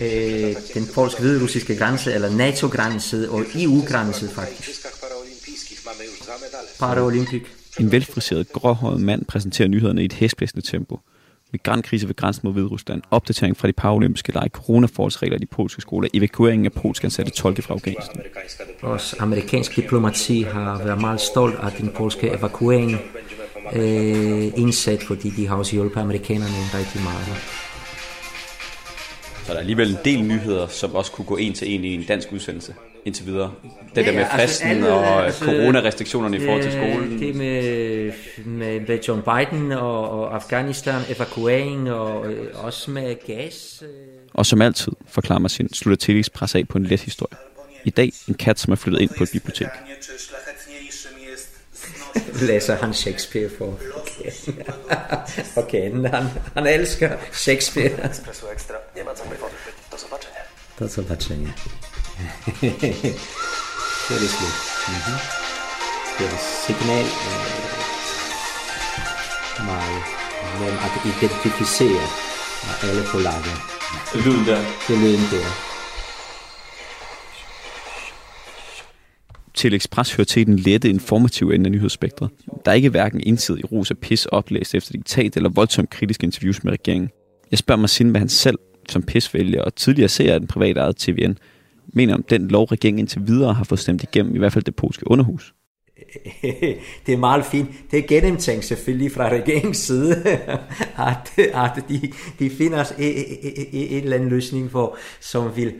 [0.00, 4.86] øh, den polsk-hviderussiske grænse, eller NATO-grænse og EU-grænse faktisk.
[6.78, 7.42] Paralympic.
[7.80, 11.00] En velfriseret, gråhåret mand præsenterer nyhederne i et hæsblæsende tempo
[11.52, 16.08] migrantkrise ved grænsen mod Hviderusland, opdatering fra de paralympiske lege, coronaforholdsregler i de polske skoler,
[16.14, 18.22] evakueringen af polsk ansatte tolke fra Afghanistan.
[18.82, 22.92] Også amerikansk diplomati har været meget stolt af den polske evakuering
[23.72, 27.26] øh, indsat, fordi de har også hjulpet amerikanerne rigtig meget.
[29.44, 31.94] Så der er alligevel en del nyheder, som også kunne gå en til en i
[31.94, 33.52] en dansk udsendelse indtil videre.
[33.94, 37.20] Det ja, der med altså fristen altså, alle, og altså, coronarestriktionerne i forhold til skolen.
[37.20, 38.12] Det med,
[38.44, 43.82] med, med John Biden og, og Afghanistan, evakuering og øh, også med gas.
[43.82, 43.88] Øh.
[44.34, 47.38] Og som altid, forklarer Marcin, slutter Telis pres af på en let historie.
[47.84, 49.68] I dag en kat, som er flyttet ind på et bibliotek.
[52.42, 53.66] Læser han Shakespeare for?
[55.56, 57.90] Okay, okay han, han elsker Shakespeare.
[60.80, 61.52] Do zobaczenia.
[64.08, 64.50] Seriously.
[64.90, 65.18] Mm-hmm.
[66.18, 67.80] Det er signal øh,
[69.66, 69.88] mig
[70.60, 72.04] mellem at identificere
[72.82, 73.54] alle polakker.
[74.24, 74.60] Lyden der.
[74.88, 75.46] Det er lyden der.
[79.54, 82.30] Til Express hører til den lette, informative ende af nyhedsspektret.
[82.64, 86.64] Der er ikke hverken ensidig ros af pis oplæst efter diktat eller voldsomt kritiske interviews
[86.64, 87.10] med regeringen.
[87.50, 90.80] Jeg spørger mig sind, hvad han selv som PIS vælger og tidligere ser den private
[90.80, 91.38] ejet TVN,
[91.92, 94.76] mener om den lov, regeringen indtil videre har fået stemt igennem, i hvert fald det
[94.76, 95.54] polske underhus.
[97.06, 97.68] det er meget fint.
[97.90, 100.16] Det er gennemtænkt selvfølgelig fra regeringens side,
[101.10, 105.72] at, at de, de finder en eller anden løsning for, som vil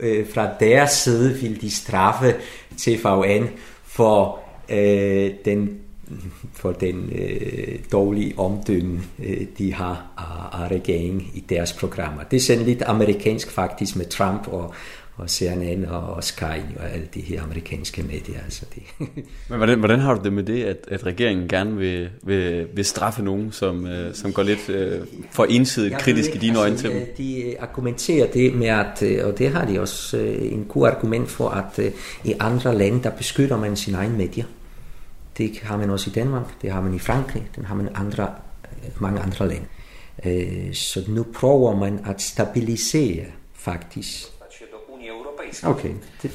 [0.00, 2.34] øh, fra deres side vil de straffe
[2.78, 3.48] TVN
[3.84, 5.78] for øh, den
[6.52, 12.22] for den øh, dårlige omdømme, øh, de har af, af regeringen i deres programmer.
[12.22, 14.74] Det er sådan lidt amerikansk faktisk med Trump og,
[15.16, 18.40] og CNN og Sky og alle de her amerikanske medier.
[18.44, 18.82] Altså det.
[19.48, 22.84] Men hvordan, hvordan har du det med det, at, at regeringen gerne vil, vil, vil
[22.84, 26.88] straffe nogen, som, øh, som går lidt øh, for ensidigt kritisk i dine øjne altså,
[26.88, 27.06] til dem?
[27.18, 31.28] De argumenterer det med, at, øh, og det har de også øh, en god argument
[31.28, 31.92] for, at øh,
[32.24, 34.44] i andre lande, der beskytter man sin egen medier.
[35.38, 37.90] Det har man også i Danmark, det har man i Frankrig, det har man i
[37.94, 38.28] andre,
[39.00, 39.66] mange andre lande.
[40.74, 43.24] Så nu prøver man at stabilisere
[43.54, 44.35] faktisk
[45.64, 45.90] Okay,
[46.22, 46.30] det,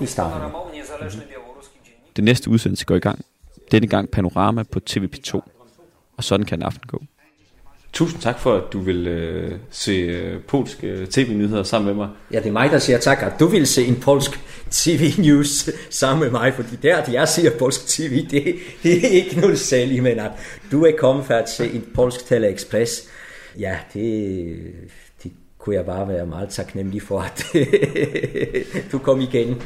[0.00, 0.46] vi starter.
[0.46, 1.20] Mm-hmm.
[2.16, 3.24] Det næste udsendelse går i gang.
[3.70, 5.40] Denne gang Panorama på TVP2.
[6.16, 7.02] Og sådan kan en aften gå.
[7.92, 12.08] Tusind tak for, at du vil øh, se øh, polske øh, tv-nyheder sammen med mig.
[12.32, 16.22] Ja, det er mig, der siger tak, at du vil se en polsk tv-news sammen
[16.22, 20.02] med mig, fordi der, at jeg siger polsk tv, det, det er ikke noget særligt,
[20.02, 20.30] men at
[20.70, 23.08] du er kommet for at se en polsk Tele Express,
[23.58, 24.56] ja, det,
[25.62, 27.44] kunne jeg bare være meget taknemmelig for, at
[28.92, 29.48] du kom igen.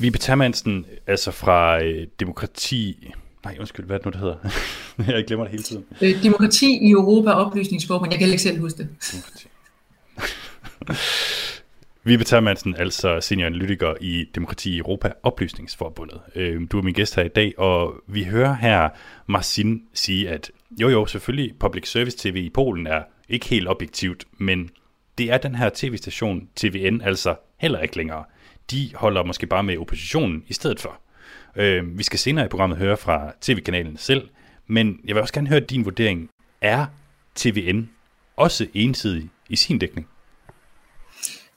[0.00, 3.12] Vibe Termansen, altså fra øh, Demokrati...
[3.44, 4.36] Nej, undskyld, hvad er det nu, det hedder?
[5.16, 5.84] jeg glemmer det hele tiden.
[6.02, 8.12] Øh, demokrati i Europa Oplysningsforbund.
[8.12, 8.88] Jeg kan ikke selv huske det.
[9.12, 9.48] Demokrati.
[12.06, 16.20] Vibe Termansen, altså senioranalytiker i Demokrati i Europa Oplysningsforbundet.
[16.34, 18.88] Øhm, du er min gæst her i dag, og vi hører her
[19.26, 24.24] Marcin sige, at jo jo, selvfølgelig public service tv i Polen er ikke helt objektivt,
[24.38, 24.70] men
[25.18, 28.24] det er den her tv-station TVN altså heller ikke længere.
[28.70, 31.00] De holder måske bare med oppositionen i stedet for.
[31.56, 34.28] Øh, vi skal senere i programmet høre fra tv-kanalen selv,
[34.66, 36.30] men jeg vil også gerne høre din vurdering.
[36.60, 36.86] Er
[37.34, 37.90] TVN
[38.36, 40.08] også ensidig i sin dækning?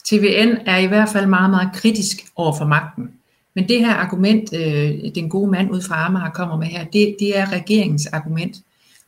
[0.09, 3.11] TVN er i hvert fald meget, meget kritisk over for magten.
[3.53, 7.15] Men det her argument, øh, den gode mand ud fra Amager kommer med her, det,
[7.19, 8.57] det er regeringens argument.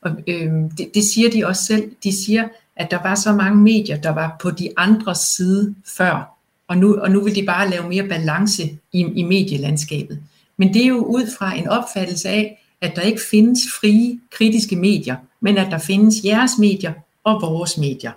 [0.01, 1.91] Og øh, det, det siger de også selv.
[2.03, 6.35] De siger, at der var så mange medier, der var på de andres side før,
[6.67, 10.19] og nu, og nu vil de bare lave mere balance i, i medielandskabet.
[10.57, 14.75] Men det er jo ud fra en opfattelse af, at der ikke findes frie, kritiske
[14.75, 18.11] medier, men at der findes jeres medier og vores medier.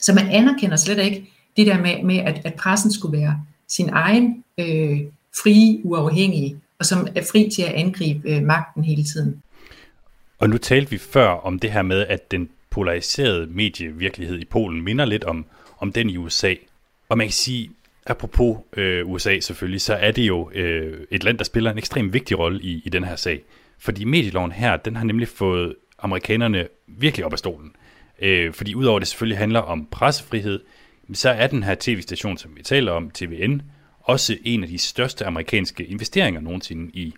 [0.00, 3.88] Så man anerkender slet ikke, det der med, med at, at pressen skulle være sin
[3.92, 5.00] egen øh,
[5.42, 9.42] frie, uafhængige, og som er fri til at angribe øh, magten hele tiden.
[10.38, 14.82] Og nu talte vi før om det her med, at den polariserede medievirkelighed i Polen
[14.82, 15.46] minder lidt om,
[15.78, 16.54] om den i USA.
[17.08, 17.70] Og man kan sige,
[18.06, 22.12] apropos øh, USA selvfølgelig, så er det jo øh, et land, der spiller en ekstremt
[22.12, 23.40] vigtig rolle i, i den her sag.
[23.78, 27.72] Fordi medieloven her, den har nemlig fået amerikanerne virkelig op af stolen.
[28.22, 30.60] Øh, fordi udover det selvfølgelig handler om pressefrihed,
[31.14, 33.62] så er den her tv-station, som vi taler om, TVN,
[34.00, 37.14] også en af de største amerikanske investeringer nogensinde i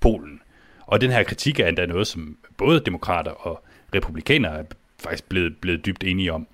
[0.00, 0.40] Polen.
[0.86, 4.64] Og den her kritik er endda noget, som både demokrater og republikanere er
[4.98, 6.46] faktisk blevet, blevet dybt enige om.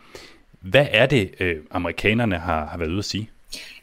[0.61, 3.31] Hvad er det, øh, amerikanerne har, har været ude at sige?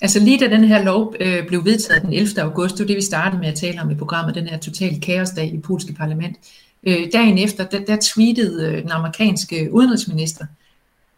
[0.02, 2.42] Altså lige da den her lov øh, blev vedtaget den 11.
[2.42, 5.02] august, det var det, vi startede med at tale om i programmet, den her totale
[5.02, 6.38] kaosdag i polske parlament.
[6.84, 10.46] Øh, dagen efter, der, der tweetede øh, den amerikanske udenrigsminister,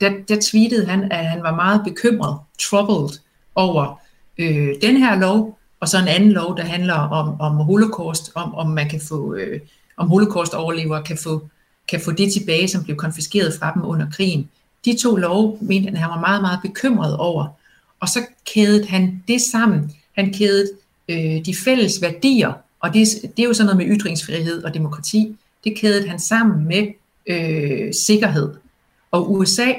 [0.02, 3.20] der, der tweetede han, at han var meget bekymret, troubled,
[3.56, 4.00] over
[4.38, 8.56] øh, den her lov, og så en anden lov, der handler om, om holocaust, om,
[8.56, 9.60] om man kan få, øh,
[9.98, 11.48] om holocaust-overlevere kan få,
[11.90, 14.50] kan få det tilbage, som blev konfiskeret fra dem under krigen.
[14.86, 17.48] De to love mente han, han var meget, meget bekymret over.
[18.00, 18.20] Og så
[18.54, 19.92] kædede han det sammen.
[20.16, 20.70] Han kædede
[21.10, 25.38] øh, de fælles værdier, og det, det er jo sådan noget med ytringsfrihed og demokrati,
[25.64, 26.88] det kædede han sammen med
[27.28, 28.54] øh, sikkerhed.
[29.12, 29.74] Og USA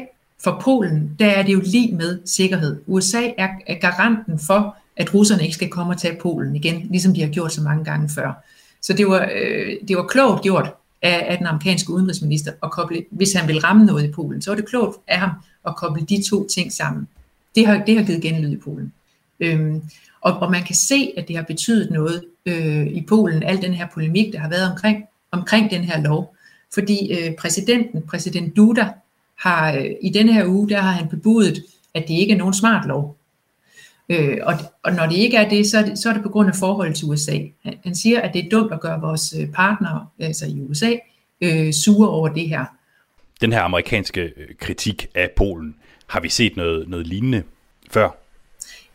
[0.45, 2.81] for Polen, der er det jo lige med sikkerhed.
[2.87, 7.15] USA er, er garanten for, at russerne ikke skal komme og tage Polen igen, ligesom
[7.15, 8.45] de har gjort så mange gange før.
[8.83, 13.05] Så det var, øh, det var klogt gjort af, af den amerikanske udenrigsminister at koble,
[13.11, 15.31] hvis han vil ramme noget i Polen, så var det klogt af ham
[15.67, 17.09] at koble de to ting sammen.
[17.55, 18.93] Det har, det har givet genlyd i Polen.
[19.41, 19.83] Øhm,
[20.21, 23.75] og, og man kan se, at det har betydet noget øh, i Polen, al den
[23.75, 26.37] her polemik, der har været omkring, omkring den her lov.
[26.75, 28.89] Fordi øh, præsidenten, præsident Duda,
[29.43, 32.55] har øh, i denne her uge, der har han bebudet, at det ikke er nogen
[32.55, 33.17] smart lov.
[34.09, 36.29] Øh, og, og når det ikke er det så, er det, så er det på
[36.29, 37.39] grund af forholdet til USA.
[37.63, 40.93] Han, han siger, at det er dumt at gøre vores øh, partnere, altså i USA,
[41.41, 42.65] øh, sure over det her.
[43.41, 45.75] Den her amerikanske øh, kritik af Polen,
[46.07, 47.43] har vi set noget, noget lignende
[47.91, 48.09] før?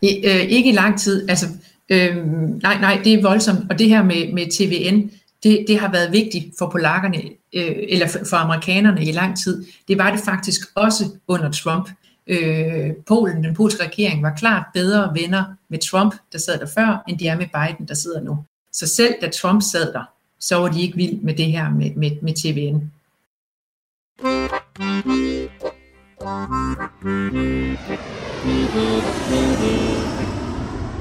[0.02, 1.30] I, øh, ikke i lang tid.
[1.30, 1.46] Altså,
[1.90, 2.16] øh,
[2.62, 3.72] nej, nej, det er voldsomt.
[3.72, 5.12] Og det her med, med TVN,
[5.44, 7.18] det, det har været vigtigt for polakkerne,
[7.54, 9.66] øh, eller for, for amerikanerne i lang tid.
[9.88, 11.90] Det var det faktisk også under Trump.
[12.28, 17.04] Øh, Polen, den polske regering, var klart bedre venner med Trump, der sad der før,
[17.08, 18.44] end de er med Biden, der sidder nu.
[18.72, 20.04] Så selv da Trump sad der,
[20.40, 22.92] så var de ikke vild med det her med, med, med TVN.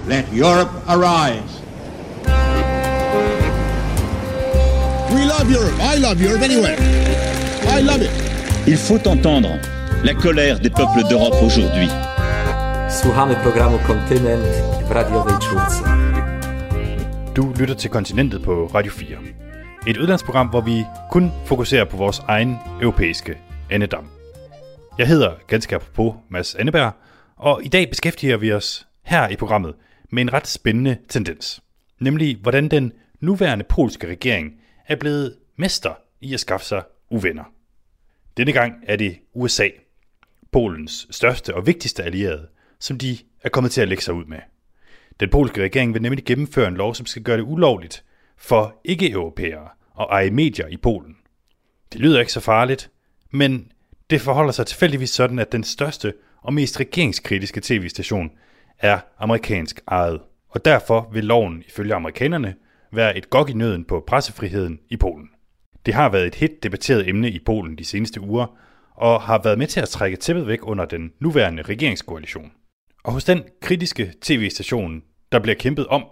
[0.08, 1.65] Let Europe arise.
[5.16, 5.76] We love Europe.
[5.94, 6.74] I love Europe anyway.
[7.76, 8.10] I love it.
[8.66, 9.50] Il faut entendre
[10.04, 11.88] la colère des peuples d'Europe aujourd'hui.
[12.90, 14.46] Słuchamy programu Kontynent
[14.88, 15.82] w radiowej czwórce.
[17.34, 19.18] Du lytter til Kontinentet på Radio 4.
[19.86, 23.38] Et udlandsprogram, hvor vi kun fokuserer på vores egen europæiske
[23.70, 24.08] andedam.
[24.98, 26.92] Jeg hedder ganske apropos Mads Anneberg,
[27.36, 29.74] og i dag beskæftiger vi os her i programmet
[30.12, 31.60] med en ret spændende tendens.
[32.00, 34.52] Nemlig, hvordan den nuværende polske regering
[34.88, 37.44] er blevet mester i at skaffe sig uvenner.
[38.36, 39.68] Denne gang er det USA,
[40.52, 44.38] Polens største og vigtigste allierede, som de er kommet til at lægge sig ud med.
[45.20, 48.04] Den polske regering vil nemlig gennemføre en lov, som skal gøre det ulovligt
[48.36, 49.68] for ikke-europæere
[50.00, 51.16] at eje medier i Polen.
[51.92, 52.90] Det lyder ikke så farligt,
[53.30, 53.72] men
[54.10, 58.30] det forholder sig tilfældigvis sådan, at den største og mest regeringskritiske tv-station
[58.78, 60.20] er amerikansk ejet.
[60.48, 62.54] Og derfor vil loven ifølge amerikanerne
[62.96, 65.28] være et gok i nøden på pressefriheden i Polen.
[65.86, 68.46] Det har været et hit debatteret emne i Polen de seneste uger,
[68.96, 72.52] og har været med til at trække tæppet væk under den nuværende regeringskoalition.
[73.04, 76.04] Og hos den kritiske tv-station, der bliver kæmpet om,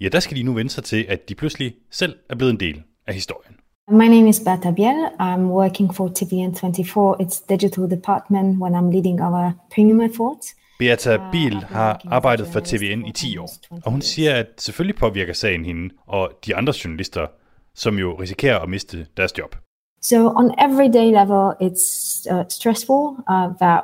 [0.00, 2.60] ja, der skal de nu vende sig til, at de pludselig selv er blevet en
[2.60, 3.56] del af historien.
[3.90, 5.06] My name is Berta Biel.
[5.20, 7.22] I'm working for TVN24.
[7.22, 10.56] It's digital department when I'm leading our premium efforts.
[10.82, 13.50] Beata Biel har arbejdet for TVN i 10 år,
[13.84, 17.26] og hun siger, at selvfølgelig påvirker sagen hende og de andre journalister,
[17.74, 19.56] som jo risikerer at miste deres job.
[20.02, 21.86] So on everyday level, it's
[22.34, 23.80] uh, stressful uh, that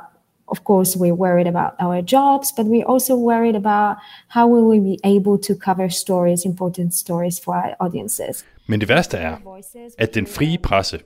[0.47, 3.97] of course we're worried about our jobs, but we're also worried about
[4.35, 8.45] how will we be able to cover stories, important stories for our audiences.
[8.67, 9.35] Men det værste er,
[9.97, 10.99] at den frie presse,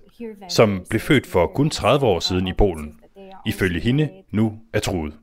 [0.49, 2.99] som blev født for kun 30 år siden i Polen,
[3.45, 5.13] ifølge hende nu er truet.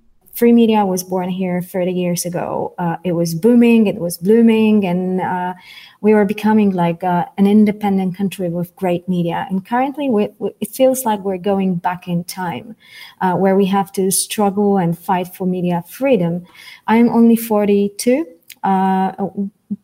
[0.40, 2.72] Free media was born here 30 years ago.
[2.78, 5.52] Uh, it was booming, it was blooming, and uh,
[6.00, 9.46] we were becoming like uh, an independent country with great media.
[9.50, 12.74] And currently, we, we, it feels like we're going back in time,
[13.20, 16.46] uh, where we have to struggle and fight for media freedom.
[16.86, 18.24] I'm only 42.
[18.62, 19.12] Uh,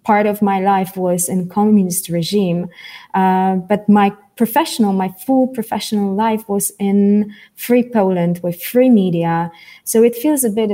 [0.04, 2.68] part of my life was in communist regime,
[3.14, 9.50] uh, but my professional, my full professional life was in free Poland with free media.
[9.84, 10.70] So it feels a bit,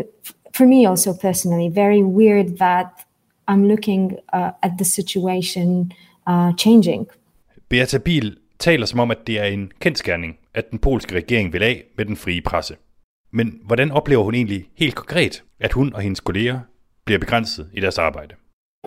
[0.52, 3.06] for me also personally, very weird that
[3.48, 5.92] I'm looking uh, at the situation
[6.26, 7.06] uh, changing.
[7.68, 11.62] Beata Biel taler som om, at det er en kendskærning, at den polske regering vil
[11.62, 12.74] af med den frie presse.
[13.32, 16.60] Men hvordan oplever hun egentlig helt konkret, at hun og hendes kolleger
[17.04, 18.34] bliver begrænset i deres arbejde?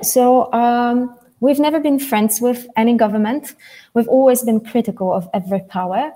[0.04, 1.10] So um,
[1.42, 3.56] we've never been friends with any government.
[3.96, 6.12] We've always been critical of every power.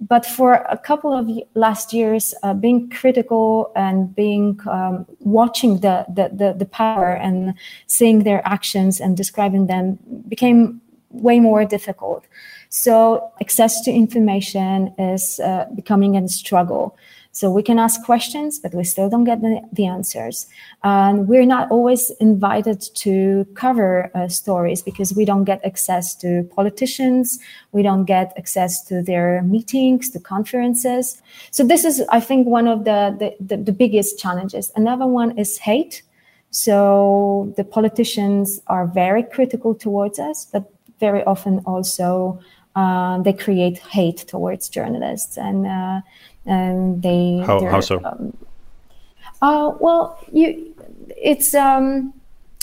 [0.00, 6.06] But for a couple of last years, uh, being critical and being um, watching the,
[6.08, 7.54] the, the the power and
[7.88, 10.80] seeing their actions and describing them became
[11.10, 12.22] way more difficult.
[12.68, 16.96] So access to information is uh, becoming a struggle.
[17.38, 20.48] So we can ask questions, but we still don't get the, the answers.
[20.82, 26.42] And we're not always invited to cover uh, stories because we don't get access to
[26.56, 27.38] politicians,
[27.70, 31.22] we don't get access to their meetings, to conferences.
[31.52, 34.72] So this is, I think, one of the, the, the, the biggest challenges.
[34.74, 36.02] Another one is hate.
[36.50, 42.40] So the politicians are very critical towards us, but very often also
[42.74, 46.00] uh, they create hate towards journalists and uh,
[46.48, 47.96] and they how, how so?
[48.04, 48.36] um,
[49.42, 50.74] uh, well you
[51.16, 52.12] it's um,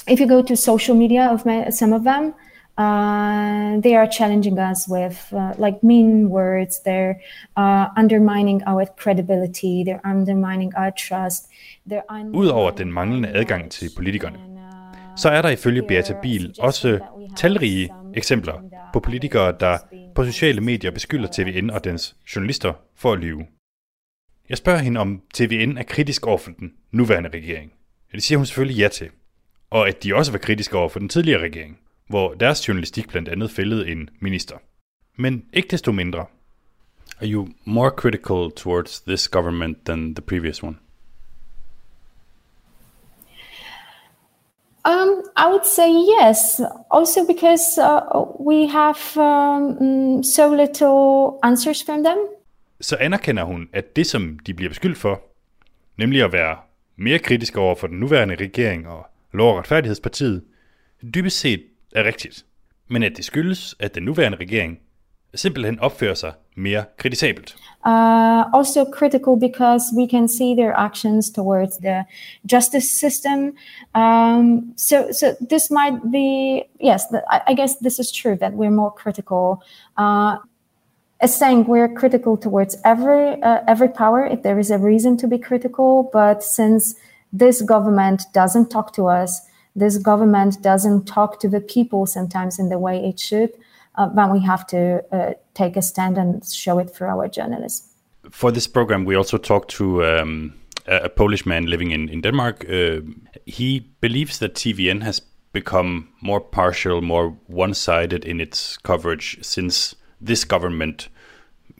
[0.07, 2.33] if you go to social media of my, some of them
[2.77, 6.81] uh, they are challenging us with uh, like mean words.
[6.81, 7.21] They're
[7.55, 9.83] uh, undermining our credibility.
[9.85, 11.47] They're undermining our trust.
[11.85, 14.37] They're Udover den manglende adgang til politikerne,
[15.17, 16.99] så er der ifølge Beata Biel også
[17.35, 18.53] talrige eksempler
[18.93, 19.77] på politikere, der
[20.15, 23.45] på sociale medier beskylder TVN og dens journalister for at lyve.
[24.49, 27.71] Jeg spørger hende, om TVN er kritisk over for den nuværende regering.
[28.12, 29.10] Det siger hun selvfølgelig ja til.
[29.69, 31.79] Og at de også var kritiske over for den tidligere regering,
[32.10, 34.55] hvor deres journalistik blandt andet fældede en minister.
[35.17, 36.25] Men ikke desto mindre.
[37.21, 40.75] Are you more critical towards this government than the previous one?
[44.86, 46.62] Um, I would say yes.
[46.91, 48.01] Also because uh,
[48.39, 52.17] we have um, so little answers from them.
[52.81, 55.21] Så anerkender hun, at det, som de bliver beskyldt for,
[55.97, 56.57] nemlig at være
[56.95, 60.43] mere kritiske over for den nuværende regering og Lov- og Retfærdighedspartiet,
[61.13, 61.63] dybest set
[61.95, 62.45] er rigtigt.
[62.88, 64.79] Men at det skyldes, at den nuværende regering
[65.35, 67.55] simpelthen opfører sig mere kritisabelt.
[67.85, 72.05] Uh, also critical because we can see their actions towards the
[72.53, 73.39] justice system.
[73.95, 77.01] Um, so, so this might be yes.
[77.31, 79.63] I, I guess this is true that we're more critical.
[79.97, 80.35] Uh,
[81.25, 85.27] as saying we're critical towards every uh, every power if there is a reason to
[85.27, 86.95] be critical, but since
[87.43, 89.31] this government doesn't talk to us,
[89.75, 93.51] this government doesn't talk to the people sometimes in the way it should
[93.97, 97.85] uh, then we have to uh, take a stand and show it through our journalism.
[98.29, 100.53] For this program, we also talked to um,
[100.88, 102.65] a Polish man living in, in Denmark.
[102.69, 103.01] Uh,
[103.45, 105.21] he believes that TVN has
[105.53, 111.07] become more partial, more one sided in its coverage since this government.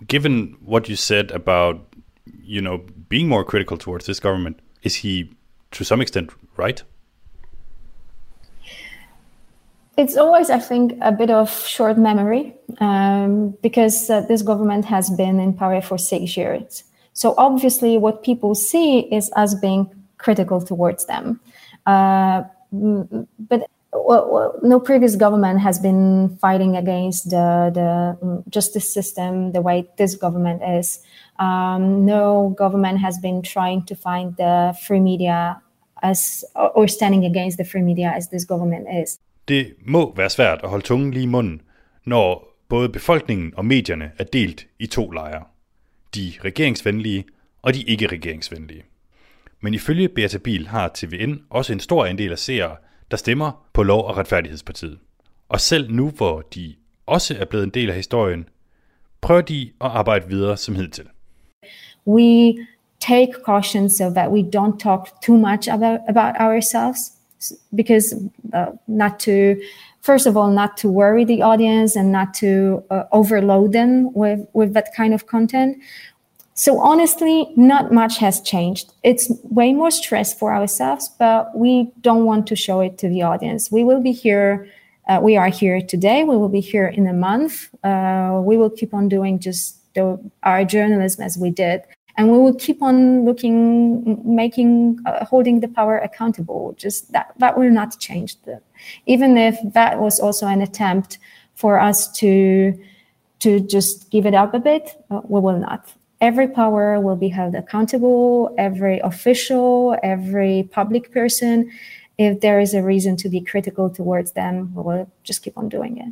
[0.06, 1.96] Given what you said about,
[2.42, 5.32] you know, being more critical towards this government, is he
[5.72, 6.84] to some extent right?
[9.98, 15.10] It's always, I think, a bit of short memory um, because uh, this government has
[15.10, 16.84] been in power for six years.
[17.14, 21.40] So obviously, what people see is us being critical towards them.
[21.86, 23.70] Uh, but
[24.08, 29.62] well, well, no previous government has been fighting against the, the mm, justice system the
[29.62, 31.00] way this government is.
[31.40, 35.62] Um, no government has been trying to find the free media
[36.02, 39.20] as or standing against the free media as this government is.
[39.48, 41.62] Det må være svært at holde tungen lige i munden,
[42.06, 45.44] når både befolkningen og medierne er delt i to lejre.
[46.16, 47.26] De regeringsvenlige
[47.62, 48.84] og de ikke-regeringsvenlige.
[49.62, 52.76] Men ifølge Beata Bil har TVN også en stor andel af seere,
[53.12, 55.00] der stemmer på Lov- og Retfærdighedspartiet.
[55.50, 58.50] Og selv nu, hvor de også er blevet en del af historien,
[59.22, 61.06] prøver de at arbejde videre som hidtil.
[62.08, 62.56] We
[63.00, 67.12] take caution so that we don't talk too much about, about ourselves
[67.76, 68.16] because
[68.54, 69.56] uh, not to
[70.02, 74.40] first of all not to worry the audience and not to uh, overload them with
[74.54, 75.78] with that kind of content
[76.56, 78.94] so honestly not much has changed.
[79.04, 83.22] It's way more stress for ourselves but we don't want to show it to the
[83.22, 83.72] audience.
[83.72, 84.68] We will be here
[85.08, 86.24] uh, we are here today.
[86.24, 87.70] We will be here in a month.
[87.84, 91.84] Uh, we will keep on doing just the, our journalism as we did.
[92.18, 96.74] And we will keep on looking making uh, holding the power accountable.
[96.78, 98.62] Just that that will not change the,
[99.06, 101.20] even if that was also an attempt
[101.56, 102.74] for us to
[103.40, 105.94] to just give it up a bit uh, we will not
[106.28, 111.56] every power will be held accountable every official every public person.
[112.18, 115.70] If there is a reason to be critical towards them we will just keep on
[115.70, 116.12] doing it.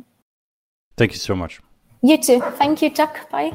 [0.96, 1.60] Thank you so much.
[2.02, 2.40] You too.
[2.58, 3.30] Thank you chuck.
[3.30, 3.50] Bye.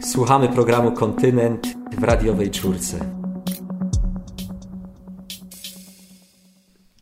[0.00, 1.66] Słuchamy programu Kontynent
[1.98, 3.24] w radiowej czwórce.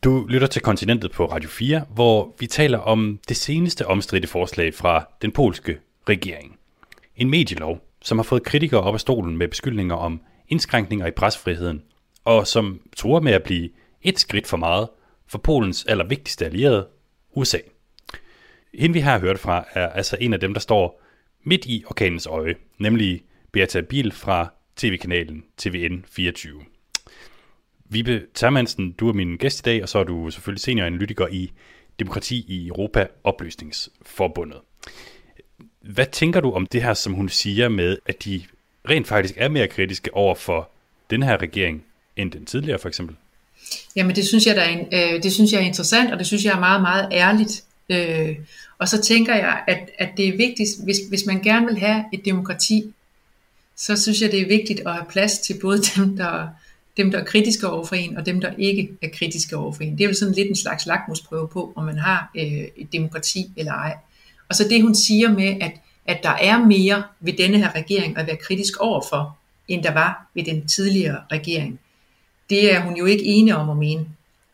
[0.04, 4.74] Du lytter til Kontinentet på Radio 4, hvor vi taler om det seneste omstridte forslag
[4.74, 6.61] fra den polske regering.
[7.16, 11.82] En medielov, som har fået kritikere op af stolen med beskyldninger om indskrænkninger i presfriheden,
[12.24, 13.70] og som tror med at blive
[14.02, 14.88] et skridt for meget
[15.26, 16.88] for Polens allervigtigste allierede,
[17.34, 17.58] USA.
[18.74, 21.02] Hende vi har hørt fra er altså en af dem, der står
[21.44, 23.22] midt i orkanens øje, nemlig
[23.52, 26.62] Beata Bil fra tv-kanalen TVN 24.
[27.84, 31.52] Vibe Termansen, du er min gæst i dag, og så er du selvfølgelig senioranalytiker i
[31.98, 34.58] Demokrati i Europa Opløsningsforbundet.
[35.82, 38.42] Hvad tænker du om det her, som hun siger med, at de
[38.88, 40.70] rent faktisk er mere kritiske over for
[41.10, 41.84] den her regering,
[42.16, 43.16] end den tidligere for eksempel?
[43.96, 46.26] Jamen det synes jeg, der er, en, øh, det synes jeg er interessant, og det
[46.26, 47.64] synes jeg er meget, meget ærligt.
[47.88, 48.36] Øh,
[48.78, 52.04] og så tænker jeg, at, at det er vigtigt, hvis, hvis man gerne vil have
[52.12, 52.94] et demokrati,
[53.76, 56.48] så synes jeg, det er vigtigt at have plads til både dem, der,
[56.96, 59.82] dem, der er kritiske over for en, og dem, der ikke er kritiske over for
[59.82, 59.98] en.
[59.98, 63.50] Det er jo sådan lidt en slags lakmusprøve på, om man har øh, et demokrati
[63.56, 63.96] eller ej.
[64.52, 65.72] Og så det, hun siger med, at,
[66.06, 69.38] at der er mere ved denne her regering at være kritisk overfor,
[69.68, 71.80] end der var ved den tidligere regering.
[72.50, 74.06] Det er hun jo ikke enig om at mene.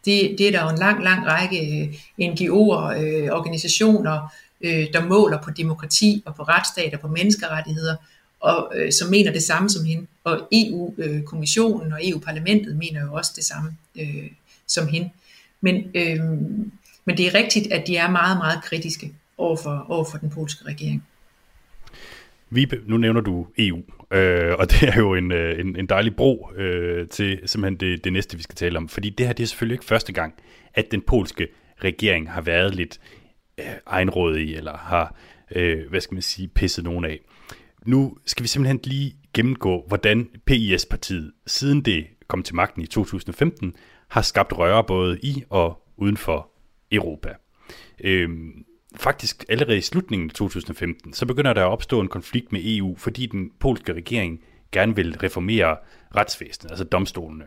[0.05, 5.05] Det, det er der jo en lang, lang række øh, NGO'er, øh, organisationer, øh, der
[5.05, 7.97] måler på demokrati og på retsstat og på menneskerettigheder,
[8.41, 10.07] og øh, som mener det samme som hende.
[10.25, 14.31] Og EU-kommissionen øh, og EU-parlamentet mener jo også det samme øh,
[14.67, 15.11] som hende.
[15.61, 16.25] Men, øh,
[17.05, 21.07] men det er rigtigt, at de er meget, meget kritiske overfor, overfor den polske regering.
[22.51, 26.17] Vi, nu nævner du EU, øh, og det er jo en, øh, en, en dejlig
[26.17, 28.89] bro øh, til simpelthen det, det næste, vi skal tale om.
[28.89, 30.35] Fordi det her det er selvfølgelig ikke første gang,
[30.75, 31.49] at den polske
[31.85, 33.01] regering har været lidt
[33.59, 35.15] øh, egenrådig, eller har,
[35.51, 37.21] øh, hvad skal man sige, pisset nogen af.
[37.87, 43.77] Nu skal vi simpelthen lige gennemgå, hvordan PIS-partiet, siden det kom til magten i 2015,
[44.09, 46.51] har skabt røre både i og uden for
[46.93, 47.35] Europa.
[48.01, 48.29] Øh,
[48.97, 52.97] faktisk allerede i slutningen af 2015, så begynder der at opstå en konflikt med EU,
[52.97, 54.41] fordi den polske regering
[54.73, 55.77] gerne vil reformere
[56.17, 57.45] retsvæsenet, altså domstolene.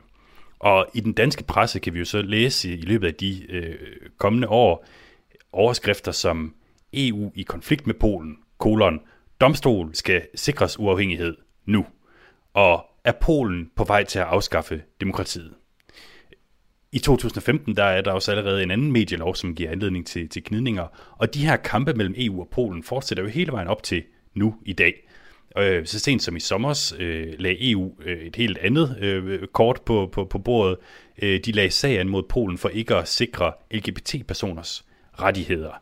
[0.59, 3.75] Og i den danske presse kan vi jo så læse i løbet af de øh,
[4.17, 4.85] kommende år
[5.51, 6.55] overskrifter som
[6.93, 8.99] EU i konflikt med Polen, kolon,
[9.41, 11.85] domstol skal sikres uafhængighed nu,
[12.53, 15.53] og er Polen på vej til at afskaffe demokratiet.
[16.93, 20.43] I 2015 der er der også allerede en anden medielov, som giver anledning til, til
[20.43, 20.87] knidninger,
[21.17, 24.55] og de her kampe mellem EU og Polen fortsætter jo hele vejen op til nu
[24.65, 25.07] i dag.
[25.57, 29.81] Øh, så sent som i sommer øh, lagde EU øh, et helt andet øh, kort
[29.85, 30.77] på, på, på bordet.
[31.21, 34.85] Øh, de lagde sagen mod Polen for ikke at sikre LGBT-personers
[35.19, 35.81] rettigheder.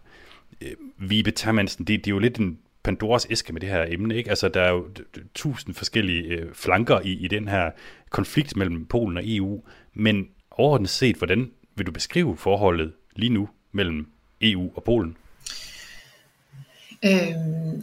[0.61, 4.15] Øh, Vibe Termansen, det, det er jo lidt en Pandoras æske med det her emne.
[4.15, 4.29] Ikke?
[4.29, 4.87] Altså, der er jo
[5.35, 7.71] tusind forskellige øh, flanker i, i den her
[8.09, 13.49] konflikt mellem Polen og EU, men overordnet set, hvordan vil du beskrive forholdet lige nu
[13.71, 14.07] mellem
[14.41, 15.17] EU og Polen?
[17.05, 17.27] Øh,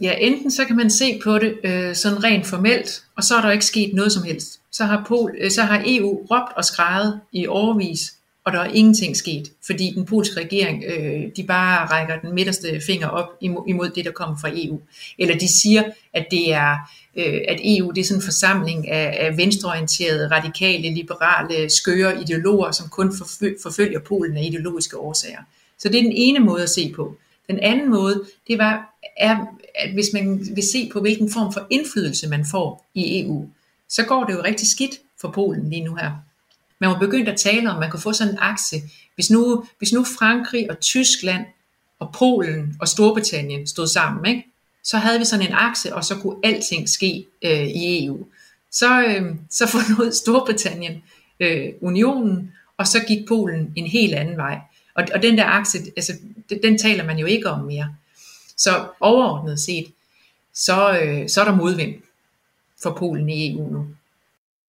[0.01, 3.41] ja, enten så kan man se på det øh, sådan rent formelt, og så er
[3.41, 4.59] der ikke sket noget som helst.
[4.71, 8.16] Så har, Pol, øh, så har EU råbt og skrejet i overvis,
[8.47, 12.81] og der er ingenting sket, fordi den polske regering, øh, de bare rækker den midterste
[12.85, 13.29] finger op
[13.67, 14.79] imod, det, der kommer fra EU.
[15.19, 15.83] Eller de siger,
[16.13, 16.75] at det er
[17.15, 22.71] øh, at EU det er sådan en forsamling af, af venstreorienterede, radikale, liberale, skøre ideologer,
[22.71, 23.13] som kun
[23.63, 25.41] forfølger Polen af ideologiske årsager.
[25.77, 27.15] Så det er den ene måde at se på.
[27.47, 29.37] Den anden måde, det var, er,
[29.75, 33.49] at hvis man vil se på, hvilken form for indflydelse man får i EU,
[33.89, 36.11] så går det jo rigtig skidt for Polen lige nu her.
[36.79, 38.81] Man var begyndt at tale om, at man kunne få sådan en akse.
[39.15, 41.45] Hvis nu, hvis nu Frankrig og Tyskland
[41.99, 44.45] og Polen og Storbritannien stod sammen, ikke?
[44.83, 48.25] så havde vi sådan en akse, og så kunne alting ske øh, i EU.
[48.71, 51.03] Så, øh, så forlod Storbritannien
[51.39, 54.59] øh, unionen, og så gik Polen en helt anden vej.
[54.95, 56.13] Og, og den der akse, altså,
[56.49, 57.95] den, den taler man jo ikke om mere.
[58.57, 59.87] Så overordnet set,
[60.53, 61.95] så, øh, så er der modvind
[62.83, 63.87] for Polen i EU nu.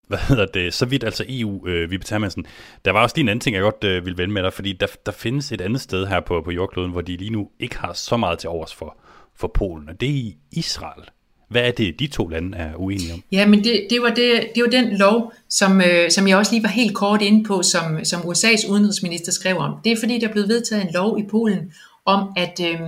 [0.09, 0.75] Hvad hedder det?
[0.75, 2.47] Så vidt altså EU, øh, Vibe Termansen.
[2.85, 4.73] Der var også lige en anden ting, jeg godt øh, ville vende med dig, fordi
[4.73, 7.79] der, der findes et andet sted her på, på jordkloden, hvor de lige nu ikke
[7.79, 8.97] har så meget til overs for,
[9.37, 11.03] for Polen, og det er i Israel.
[11.49, 13.23] Hvad er det, de to lande er uenige om?
[13.33, 16.53] Ja, men det, det, var, det, det var den lov, som, øh, som jeg også
[16.53, 19.75] lige var helt kort inde på, som, som USA's udenrigsminister skrev om.
[19.85, 21.73] Det er fordi, der er blevet vedtaget en lov i Polen
[22.05, 22.81] om, at, øh,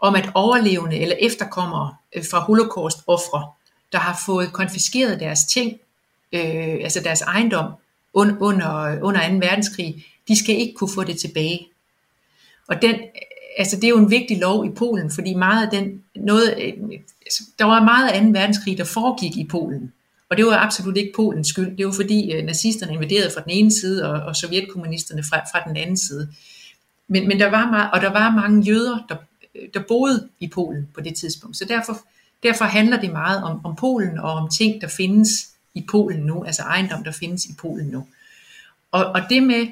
[0.00, 3.52] om at overlevende eller efterkommere øh, fra holocaust-offre,
[3.92, 5.72] der har fået konfiskeret deres ting,
[6.32, 7.72] øh, altså deres ejendom
[8.14, 9.34] under, under, under 2.
[9.34, 11.68] verdenskrig, de skal ikke kunne få det tilbage.
[12.68, 12.94] Og den,
[13.58, 16.72] altså det er jo en vigtig lov i Polen, fordi meget af den, noget, øh,
[17.26, 18.28] altså, der var meget af 2.
[18.28, 19.92] verdenskrig, der foregik i Polen.
[20.30, 21.76] Og det var absolut ikke Polens skyld.
[21.76, 25.68] Det var fordi øh, nazisterne invaderede fra den ene side, og, og sovjetkommunisterne fra, fra
[25.68, 26.28] den anden side.
[27.08, 29.16] Men, men der var meget, og der var mange jøder, der,
[29.54, 31.56] øh, der boede i Polen på det tidspunkt.
[31.56, 32.06] Så derfor,
[32.42, 35.28] derfor handler det meget om, om Polen og om ting, der findes
[35.76, 38.06] i Polen nu, altså ejendom, der findes i Polen nu.
[38.92, 39.66] Og, og det med,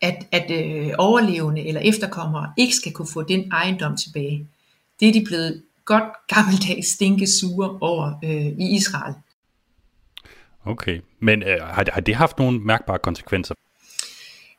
[0.00, 4.46] at, at øh, overlevende eller efterkommere ikke skal kunne få den ejendom tilbage.
[5.00, 9.14] Det er de blevet godt gammeldags stinke sure over øh, i Israel.
[10.64, 13.54] Okay, men øh, har, har det haft nogle mærkbare konsekvenser?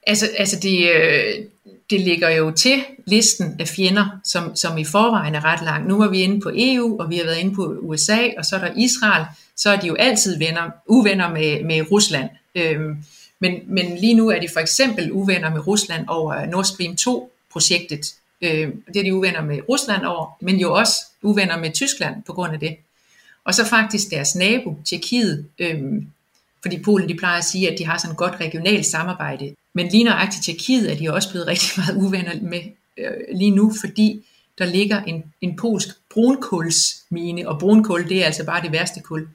[0.07, 1.45] Altså, altså det, øh,
[1.89, 5.87] det ligger jo til listen af fjender, som, som i forvejen er ret lang.
[5.87, 8.55] Nu var vi inde på EU, og vi har været inde på USA, og så
[8.55, 9.25] er der Israel.
[9.55, 12.29] Så er de jo altid venner, uvenner med, med Rusland.
[12.55, 12.97] Øhm,
[13.39, 18.13] men, men lige nu er de for eksempel uvenner med Rusland over Nord Stream 2-projektet.
[18.41, 22.33] Øhm, det er de uvenner med Rusland over, men jo også uvenner med Tyskland på
[22.33, 22.77] grund af det.
[23.43, 26.07] Og så faktisk deres nabo, Tjekkiet, øhm,
[26.61, 29.55] fordi Polen de plejer at sige, at de har sådan et godt regionalt samarbejde.
[29.73, 32.61] Men lige nøjagtigt Tjekkiet er de også blevet rigtig meget uvenner med
[32.97, 34.25] øh, lige nu, fordi
[34.57, 39.27] der ligger en, en polsk brunkulsmine, og brunkul det er altså bare det værste kul,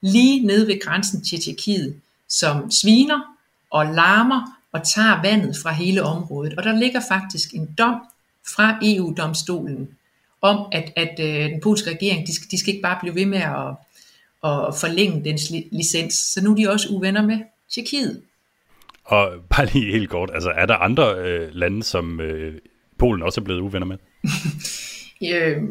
[0.00, 3.20] lige nede ved grænsen til Tjekkiet, som sviner
[3.70, 6.54] og larmer og tager vandet fra hele området.
[6.54, 8.00] Og der ligger faktisk en dom
[8.54, 9.88] fra EU-domstolen
[10.42, 13.26] om, at, at øh, den polske regering, de skal, de skal ikke bare blive ved
[13.26, 13.68] med at,
[14.44, 16.14] at forlænge dens licens.
[16.14, 17.38] Så nu er de også uvenner med
[17.74, 18.22] Tjekkiet.
[19.04, 22.54] Og bare lige helt kort, altså er der andre øh, lande, som øh,
[22.98, 23.96] Polen også er blevet uvenner med?
[25.32, 25.62] øh,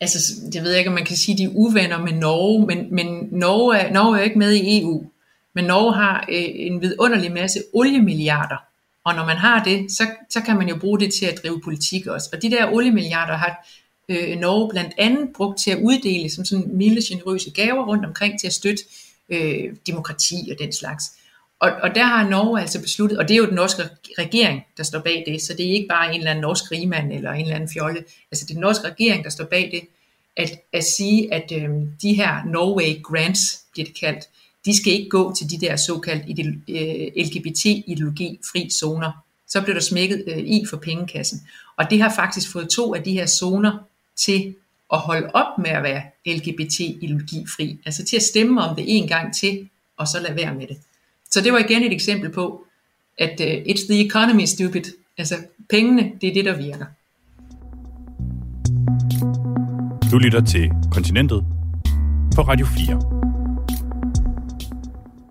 [0.00, 0.18] altså,
[0.54, 3.28] jeg ved ikke, om man kan sige, at de er uvenner med Norge, men, men
[3.32, 5.04] Norge, er, Norge er jo ikke med i EU.
[5.54, 8.56] Men Norge har øh, en vidunderlig masse oliemilliarder,
[9.04, 11.60] og når man har det, så, så kan man jo bruge det til at drive
[11.64, 12.30] politik også.
[12.32, 13.68] Og de der oliemilliarder har
[14.08, 18.40] øh, Norge blandt andet brugt til at uddele som sådan milde, generøse gaver rundt omkring
[18.40, 18.82] til at støtte
[19.28, 21.04] øh, demokrati og den slags.
[21.60, 23.82] Og, og der har Norge altså besluttet, og det er jo den norske
[24.18, 27.12] regering, der står bag det, så det er ikke bare en eller anden norsk rigmand
[27.12, 29.80] eller en eller anden fjolle, altså det er den norske regering, der står bag det,
[30.36, 31.68] at, at sige, at øh,
[32.02, 33.40] de her Norway Grants,
[33.72, 34.28] bliver det kaldt,
[34.64, 36.38] de skal ikke gå til de der såkaldt
[36.68, 39.12] øh, LGBT-ideologi-fri zoner.
[39.48, 41.48] Så bliver der smækket øh, i for pengekassen.
[41.76, 43.78] Og det har faktisk fået to af de her zoner
[44.16, 44.54] til
[44.92, 47.78] at holde op med at være LGBT-ideologi-fri.
[47.86, 50.76] Altså til at stemme om det en gang til, og så lade være med det.
[51.30, 52.64] Så det var igen et eksempel på,
[53.18, 54.82] at uh, it's the economy stupid.
[55.18, 55.34] Altså
[55.68, 56.86] pengene, det er det, der virker.
[60.10, 61.44] Du lytter til Kontinentet
[62.36, 63.20] på Radio 4.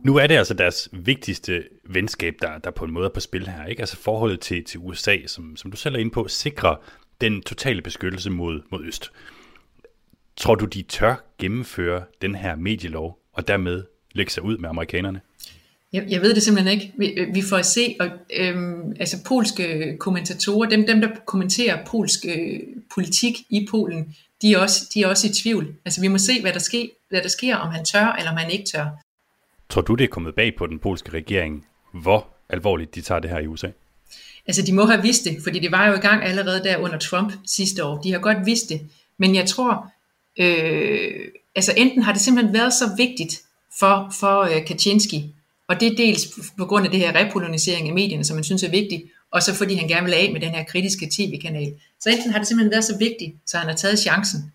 [0.03, 3.47] Nu er det altså deres vigtigste venskab, der, der på en måde er på spil
[3.47, 3.65] her.
[3.65, 3.79] Ikke?
[3.79, 6.75] Altså forholdet til, til USA, som, som du selv er inde på, sikrer
[7.21, 9.11] den totale beskyttelse mod, mod Øst.
[10.37, 15.21] Tror du, de tør gennemføre den her medielov, og dermed lægge sig ud med amerikanerne?
[15.93, 16.93] Jeg, jeg ved det simpelthen ikke.
[16.97, 22.25] Vi, vi får at se, og, øhm, altså polske kommentatorer, dem, dem der kommenterer polsk
[22.25, 22.59] øh,
[22.93, 25.75] politik i Polen, de er, også, de er også i tvivl.
[25.85, 28.37] Altså vi må se, hvad der, sker, hvad der sker, om han tør, eller om
[28.37, 28.85] han ikke tør.
[29.69, 33.29] Tror du, det er kommet bag på den polske regering, hvor alvorligt de tager det
[33.29, 33.67] her i USA?
[34.47, 36.97] Altså, de må have vidst det, fordi det var jo i gang allerede der under
[36.97, 38.01] Trump sidste år.
[38.01, 38.81] De har godt vidst det.
[39.17, 39.91] Men jeg tror,
[40.39, 43.41] øh, altså enten har det simpelthen været så vigtigt
[43.79, 45.35] for, for øh, Kaczynski,
[45.69, 46.21] og det er dels
[46.57, 49.53] på grund af det her repolonisering af medierne, som man synes er vigtigt, og så
[49.53, 51.73] fordi han gerne vil af med den her kritiske tv-kanal.
[51.99, 54.53] Så enten har det simpelthen været så vigtigt, så han har taget chancen.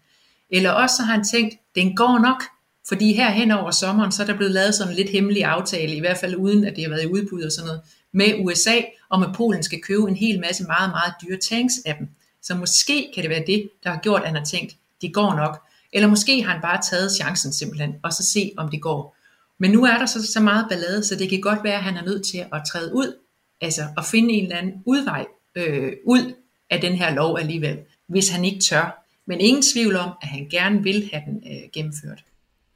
[0.51, 2.43] Eller også så har han tænkt, den går nok,
[2.89, 5.97] fordi her hen over sommeren, så er der blevet lavet sådan en lidt hemmelig aftale,
[5.97, 7.81] i hvert fald uden at det har været i udbud og sådan noget,
[8.13, 8.75] med USA,
[9.11, 12.09] om at Polen skal købe en hel masse meget, meget dyre tanks af dem.
[12.43, 15.35] Så måske kan det være det, der har gjort, at han har tænkt, det går
[15.35, 15.63] nok.
[15.93, 19.17] Eller måske har han bare taget chancen simpelthen, og så se, om det går.
[19.59, 21.97] Men nu er der så, så meget ballade, så det kan godt være, at han
[21.97, 23.17] er nødt til at træde ud,
[23.61, 26.35] altså at finde en eller anden udvej øh, ud
[26.71, 27.79] af den her lov alligevel,
[28.09, 29.05] hvis han ikke tør.
[29.27, 32.25] Men ingen tvivl om, at han gerne vil have den øh, gennemført.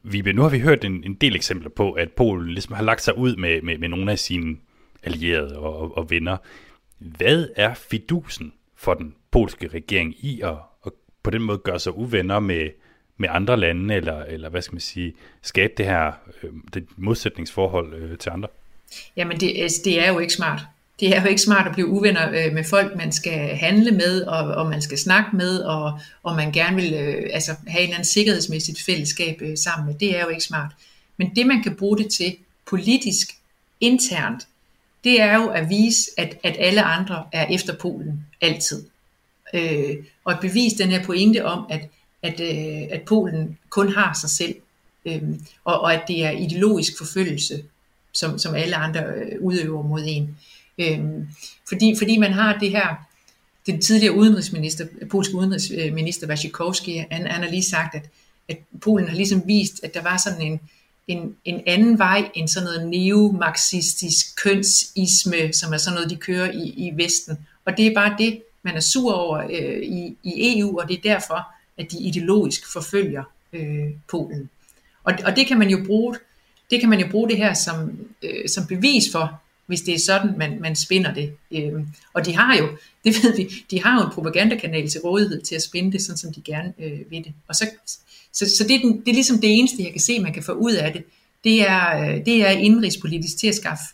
[0.03, 3.03] Vibe, nu har vi hørt en, en del eksempler på, at Polen ligesom har lagt
[3.03, 4.57] sig ud med, med, med nogle af sine
[5.03, 6.37] allierede og, og, og venner.
[6.99, 10.57] Hvad er fidusen for den polske regering i at,
[10.87, 12.69] at på den måde gøre sig uvenner med,
[13.19, 16.13] med andre lande, eller, eller hvad skal man sige, skabe det her
[16.43, 18.49] øh, det modsætningsforhold øh, til andre?
[19.17, 20.61] Jamen det, altså, det er jo ikke smart.
[21.01, 24.23] Det er jo ikke smart at blive uvenner øh, med folk, man skal handle med,
[24.23, 27.85] og, og man skal snakke med, og, og man gerne vil øh, altså, have en
[27.85, 29.95] eller anden sikkerhedsmæssigt fællesskab øh, sammen med.
[30.01, 30.71] Det er jo ikke smart.
[31.17, 33.29] Men det man kan bruge det til politisk,
[33.81, 34.47] internt,
[35.05, 38.85] det er jo at vise, at, at alle andre er efter Polen altid.
[39.55, 41.81] Øh, og at bevise den her pointe om, at,
[42.23, 44.55] at, øh, at Polen kun har sig selv,
[45.05, 45.23] øh,
[45.65, 47.65] og, og at det er ideologisk forfølgelse,
[48.13, 50.37] som, som alle andre øh, udøver mod en.
[50.79, 51.01] Øh,
[51.69, 53.09] fordi, fordi man har det her,
[53.67, 58.11] den tidligere udenrigsminister, polske udenrigsminister Wasikowski, han, han har lige sagt, at,
[58.49, 60.61] at Polen har ligesom vist, at der var sådan en,
[61.09, 66.51] en, en anden vej end sådan noget neomarxistisk kønsisme, som er sådan noget, de kører
[66.51, 67.39] i, i Vesten.
[67.65, 70.97] Og det er bare det, man er sur over øh, i, i EU, og det
[70.97, 71.47] er derfor,
[71.79, 73.23] at de ideologisk forfølger
[73.53, 74.51] øh, Polen.
[75.05, 76.17] Og, og det kan man jo bruge,
[76.71, 79.99] det kan man jo bruge det her som, øh, som bevis for, hvis det er
[79.99, 81.33] sådan, man, man spinder det.
[81.51, 81.73] Øh,
[82.15, 82.69] og de har jo,
[83.05, 86.19] det ved vi, de har jo en propagandakanal til rådighed til at spinde det, sådan
[86.19, 87.33] som de gerne øh, vil det.
[87.49, 87.71] Og så,
[88.33, 90.43] så, så det, er den, det er ligesom det eneste, jeg kan se, man kan
[90.43, 91.05] få ud af det.
[91.45, 93.85] Det er, øh, det er indrigspolitisk til at skaffe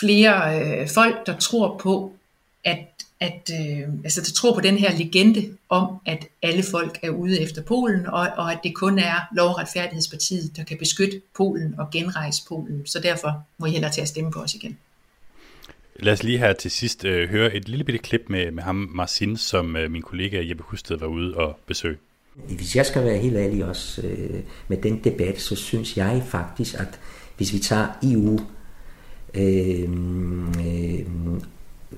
[0.00, 2.12] flere øh, folk, der tror på,
[2.64, 2.94] at
[3.24, 7.40] at øh, altså, der tror på den her legende om, at alle folk er ude
[7.40, 11.74] efter Polen, og, og at det kun er Lov- og Retfærdighedspartiet, der kan beskytte Polen
[11.78, 12.86] og genrejse Polen.
[12.86, 14.78] Så derfor må I hellere til at stemme på os igen.
[15.96, 18.90] Lad os lige her til sidst øh, høre et lille bitte klip med, med ham,
[18.94, 21.96] Marcin, som øh, min kollega Jeppe Husted var ude og besøge.
[22.34, 26.74] Hvis jeg skal være helt ærlig også øh, med den debat, så synes jeg faktisk,
[26.74, 27.00] at
[27.36, 28.40] hvis vi tager EU
[29.34, 29.88] øh,
[30.66, 31.06] øh,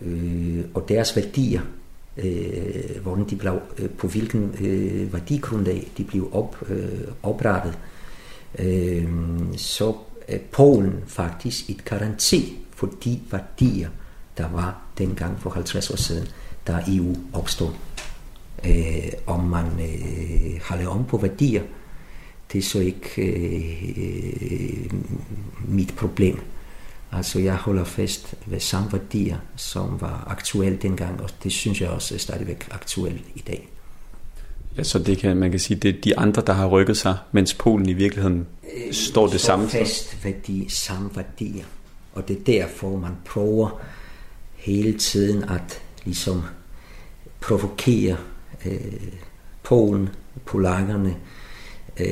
[0.02, 1.60] øh, og deres værdier,
[2.16, 7.78] øh, hvordan de blev, øh, på hvilken øh, værdigrundlag de blev op, øh, oprettet,
[8.58, 9.08] øh,
[9.56, 9.94] så
[10.28, 13.88] er Polen faktisk et garanti for de værdier,
[14.38, 16.28] der var dengang for 50 år siden,
[16.66, 17.70] da EU opstod.
[18.66, 21.62] Øh, om man øh, har lavet om på værdier,
[22.52, 24.92] det er så ikke øh, øh
[25.68, 26.40] mit problem.
[27.12, 31.88] Altså jeg holder fast ved samme værdier, som var aktuelle dengang, og det synes jeg
[31.88, 33.68] også er stadigvæk aktuelt i dag.
[34.76, 37.16] Ja, så det kan, man kan sige, det er de andre, der har rykket sig,
[37.32, 38.46] mens Polen i virkeligheden
[38.92, 41.64] står det samme fast ved de samme værdier.
[42.14, 43.80] Og det er derfor, man prøver
[44.54, 46.42] hele tiden at ligesom
[47.40, 48.16] provokere
[48.66, 48.80] øh,
[49.62, 50.08] Polen,
[50.44, 51.16] polakkerne,
[52.00, 52.06] øh,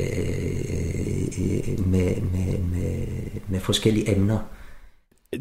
[1.86, 3.06] med, med, med,
[3.48, 4.38] med forskellige emner.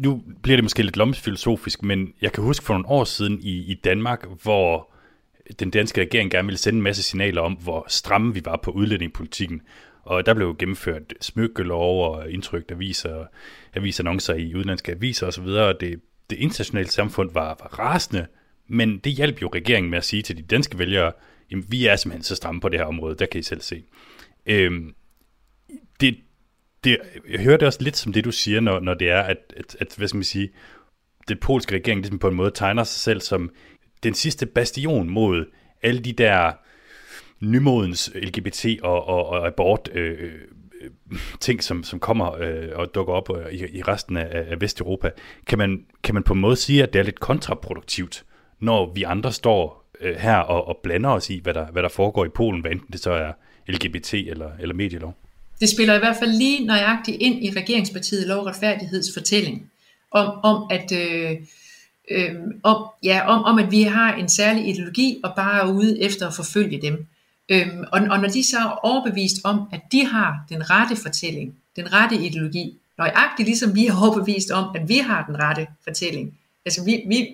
[0.00, 3.50] Nu bliver det måske lidt lommesfilosofisk, men jeg kan huske for nogle år siden i,
[3.50, 4.94] i Danmark, hvor
[5.58, 8.70] den danske regering gerne ville sende en masse signaler om, hvor stramme vi var på
[8.70, 9.62] udlændingepolitikken.
[10.02, 13.24] Og der blev gennemført smykkelov og indtrykt aviser,
[13.74, 18.26] avisannoncer i udenlandske aviser osv., og det, det internationale samfund var, var rasende,
[18.68, 21.12] men det hjalp jo regeringen med at sige til de danske vælgere,
[21.50, 23.82] jamen vi er simpelthen så stramme på det her område, der kan I selv se.
[24.46, 24.94] Øhm,
[26.00, 26.16] det,
[26.84, 26.98] det,
[27.30, 29.76] jeg hører det også lidt som det, du siger, når, når det er, at, at,
[29.80, 30.50] at hvad skal man sige,
[31.28, 33.50] det polske regering ligesom på en måde tegner sig selv som
[34.02, 35.46] den sidste bastion mod
[35.82, 36.52] alle de der
[37.40, 43.14] nymodens LGBT og, og, og abort øh, øh, ting, som, som kommer øh, og dukker
[43.14, 45.10] op øh, i, i resten af, af Vesteuropa.
[45.46, 48.24] Kan man, kan man på en måde sige, at det er lidt kontraproduktivt,
[48.60, 51.88] når vi andre står øh, her og, og blander os i, hvad der, hvad der
[51.88, 53.32] foregår i Polen, hvad enten det så er
[53.68, 55.16] LGBT eller, eller medielov?
[55.64, 58.50] Det spiller i hvert fald lige nøjagtigt ind i regeringspartiet Lov
[59.14, 59.70] fortælling
[60.10, 61.30] om, om at øh,
[62.10, 66.02] øh, om, ja, om, om at vi har en særlig ideologi og bare er ude
[66.02, 67.06] efter at forfølge dem.
[67.48, 71.54] Øhm, og, og når de så er overbevist om, at de har den rette fortælling,
[71.76, 76.38] den rette ideologi, nøjagtigt ligesom vi er overbevist om, at vi har den rette fortælling.
[76.66, 77.28] Altså vi, vi,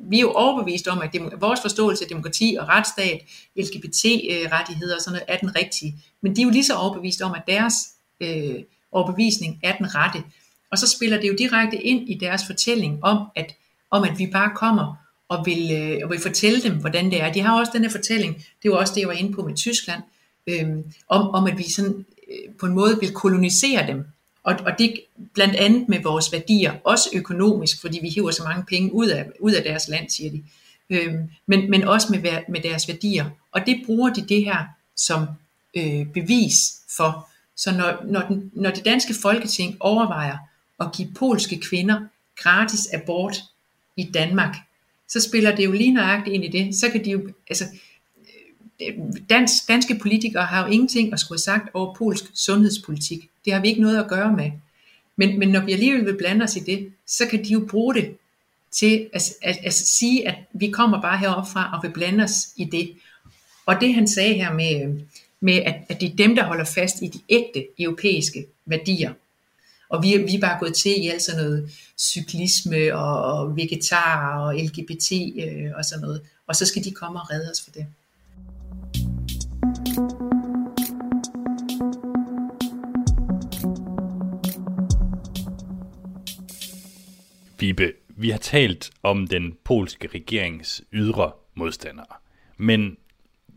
[0.00, 3.20] vi er jo overbevist om, at dem, vores forståelse af demokrati og retsstat,
[3.56, 5.94] LGBT-rettigheder øh, og sådan noget, er den rigtige.
[6.22, 7.74] Men de er jo lige så overbevist om, at deres
[8.20, 8.54] øh,
[8.92, 10.22] overbevisning er den rette.
[10.70, 13.54] Og så spiller det jo direkte ind i deres fortælling om, at,
[13.90, 14.94] om at vi bare kommer
[15.28, 17.32] og vil, øh, og vil fortælle dem, hvordan det er.
[17.32, 19.56] De har også den her fortælling, det var også det, jeg var inde på med
[19.56, 20.02] Tyskland,
[20.46, 20.68] øh,
[21.08, 24.04] om, om at vi sådan, øh, på en måde vil kolonisere dem.
[24.48, 25.00] Og, og det
[25.34, 29.26] blandt andet med vores værdier, også økonomisk, fordi vi hiver så mange penge ud af,
[29.40, 30.42] ud af deres land, siger de.
[30.90, 33.30] Øhm, men, men også med, med deres værdier.
[33.52, 34.64] Og det bruger de det her
[34.96, 35.26] som
[35.76, 36.56] øh, bevis
[36.96, 37.28] for.
[37.56, 40.36] Så når, når, den, når det danske folketing overvejer
[40.80, 42.00] at give polske kvinder
[42.36, 43.36] gratis abort
[43.96, 44.56] i Danmark,
[45.08, 46.74] så spiller det jo lige nøjagtigt ind i det.
[46.74, 47.64] Så kan de jo, altså,
[48.82, 48.94] øh,
[49.30, 53.30] dans, danske politikere har jo ingenting at skulle have sagt over polsk sundhedspolitik.
[53.48, 54.50] Det har vi ikke noget at gøre med.
[55.16, 57.94] Men, men når vi alligevel vil blande os i det, så kan de jo bruge
[57.94, 58.16] det
[58.70, 62.48] til at, at, at sige, at vi kommer bare herop fra og vil blande os
[62.56, 62.92] i det.
[63.66, 65.00] Og det han sagde her med,
[65.40, 69.12] med at, at det er dem, der holder fast i de ægte europæiske værdier.
[69.88, 74.38] Og vi, vi er bare gået til i alt sådan noget cyklisme og, og vegetar
[74.38, 76.22] og LGBT øh, og sådan noget.
[76.46, 77.86] Og så skal de komme og redde os for det.
[87.58, 92.06] Vibe, vi har talt om den polske regerings ydre modstandere,
[92.56, 92.96] men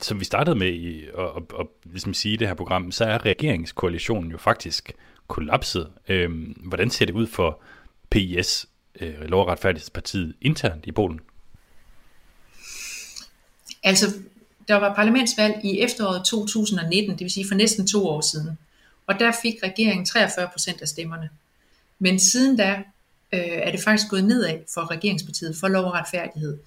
[0.02, 3.06] som vi startede med i, at, at, at ligesom sige i det her program, så
[3.06, 4.92] er regeringskoalitionen jo faktisk
[5.28, 5.92] kollapset.
[6.08, 7.62] Øhm, hvordan ser det ud for
[8.10, 8.66] PIS,
[9.00, 11.20] øh, Lovretfærdighedspartiet, internt i Polen?
[13.84, 14.06] Altså,
[14.68, 18.58] der var parlamentsvalg i efteråret 2019, det vil sige for næsten to år siden.
[19.08, 21.30] Og der fik regeringen 43 procent af stemmerne.
[22.00, 22.84] Men siden da
[23.34, 26.58] øh, er det faktisk gået nedad for regeringspartiet for lov og retfærdighed.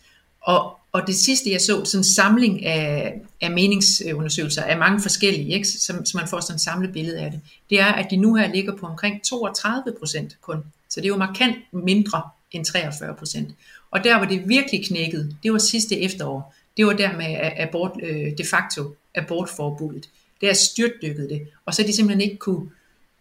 [0.41, 5.49] Og, og det sidste, jeg så, sådan en samling af, af meningsundersøgelser af mange forskellige,
[5.55, 5.69] ikke?
[5.69, 7.41] Så, så man får sådan et samlet billede af det,
[7.71, 10.65] det er, at de nu her ligger på omkring 32 procent kun.
[10.89, 13.51] Så det er jo markant mindre end 43 procent.
[13.91, 16.55] Og der, hvor det virkelig knækkede, det var sidste efterår.
[16.77, 20.09] Det var der med abort, øh, de facto abortforbuddet.
[20.41, 22.71] Der styrtdykkede det, og så de simpelthen ikke kunne,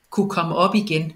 [0.10, 1.14] kunne komme op igen.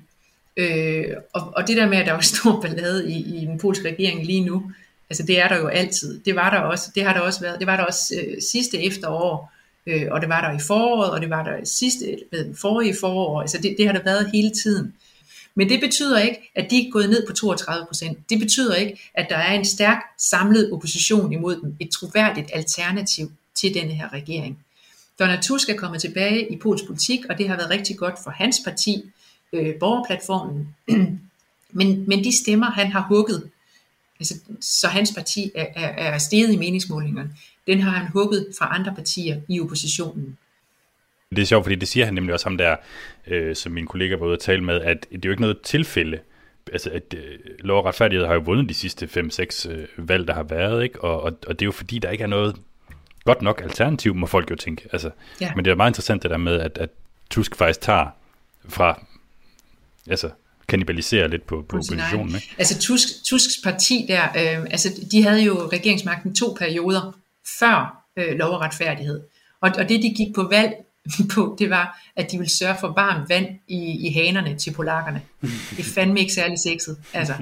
[0.58, 3.88] Øh, og, og det der med, at der var stor ballade i, i den polske
[3.88, 4.72] regering lige nu,
[5.10, 6.20] altså det er der jo altid.
[6.20, 8.84] Det var der også, det har der også været, det var der også øh, sidste
[8.84, 9.54] efterår,
[9.88, 13.42] øh, og det var der i foråret, og det var der sidste, ved, forrige forår,
[13.42, 14.94] altså det, det har der været hele tiden.
[15.56, 18.30] Men det betyder ikke, at de er gået ned på 32 procent.
[18.30, 23.32] Det betyder ikke, at der er en stærk samlet opposition imod dem, et troværdigt alternativ
[23.56, 24.60] til denne her regering.
[25.20, 28.32] Donald Tusk er kommet tilbage i polsk politik, og det har været rigtig godt for
[28.32, 29.04] hans parti,
[29.54, 30.76] øh, borgerplatformen.
[31.78, 33.50] men, men de stemmer, han har hugget,
[34.20, 37.32] altså, så hans parti er, er, er steget i meningsmålingerne,
[37.68, 40.38] den har han hugget fra andre partier i oppositionen.
[41.30, 42.76] Det er sjovt, fordi det siger han nemlig også ham der,
[43.28, 45.62] øh, som min kollega var ude at tale med, at det er jo ikke noget
[45.64, 46.20] tilfælde.
[46.72, 50.34] Altså, at øh, lov og retfærdighed har jo vundet de sidste 5-6 øh, valg, der
[50.34, 51.04] har været, ikke?
[51.04, 52.56] Og, og, og det er jo fordi, der ikke er noget
[53.26, 54.90] godt nok alternativ, må folk jo tænke.
[54.92, 55.10] Altså,
[55.42, 55.52] ja.
[55.56, 56.90] Men det er meget interessant det der med, at, at
[57.30, 58.08] Tusk faktisk tager
[58.70, 59.02] fra,
[60.10, 60.30] altså,
[60.68, 62.36] kanibaliserer lidt på, på, på oppositionen.
[62.36, 62.56] Ikke?
[62.58, 67.18] Altså Tusk, Tusks parti der, øh, altså de havde jo regeringsmagten to perioder
[67.60, 69.22] før øh, lov og retfærdighed.
[69.62, 70.74] Og, og det de gik på valg
[71.34, 75.22] på, det var, at de ville sørge for varmt vand i, i hanerne til polakkerne.
[75.42, 76.98] Det er fandme ikke særlig sexet.
[77.14, 77.34] Altså.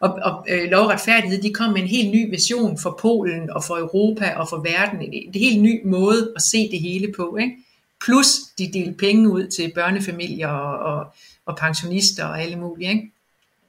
[0.00, 3.50] Og, og øh, lov og retfærdighed, de kom med en helt ny vision for Polen
[3.50, 5.02] og for Europa og for verden.
[5.02, 7.36] En, en helt ny måde at se det hele på.
[7.36, 7.56] Ikke?
[8.04, 8.26] Plus
[8.58, 11.06] de delte penge ud til børnefamilier og, og,
[11.50, 12.90] og pensionister og alle mulige.
[12.90, 13.12] Ikke?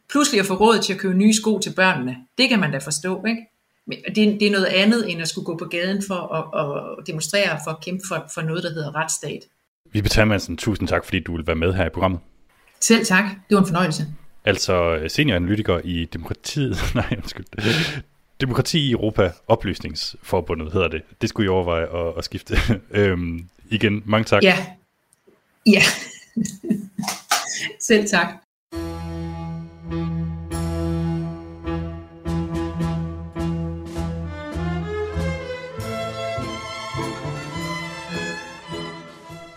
[0.09, 2.17] Pludselig at få råd til at købe nye sko til børnene.
[2.37, 3.25] Det kan man da forstå.
[3.25, 3.41] Ikke?
[3.87, 7.07] Men det, det er noget andet, end at skulle gå på gaden for at, at
[7.07, 9.39] demonstrere, for at kæmpe for, for noget, der hedder retsstat.
[9.91, 12.19] Vi Thermansen, tusind tak, fordi du vil være med her i programmet.
[12.79, 13.23] Selv tak.
[13.49, 14.07] Det var en fornøjelse.
[14.45, 17.45] Altså senioranalytiker i Demokratiet, nej, undskyld,
[18.41, 21.01] Demokrati i Europa Oplysningsforbundet hedder det.
[21.21, 22.57] Det skulle I overveje at, at skifte.
[22.91, 24.43] øhm, igen, mange tak.
[24.43, 24.65] Ja.
[25.65, 25.81] Ja.
[27.87, 28.27] Selv tak.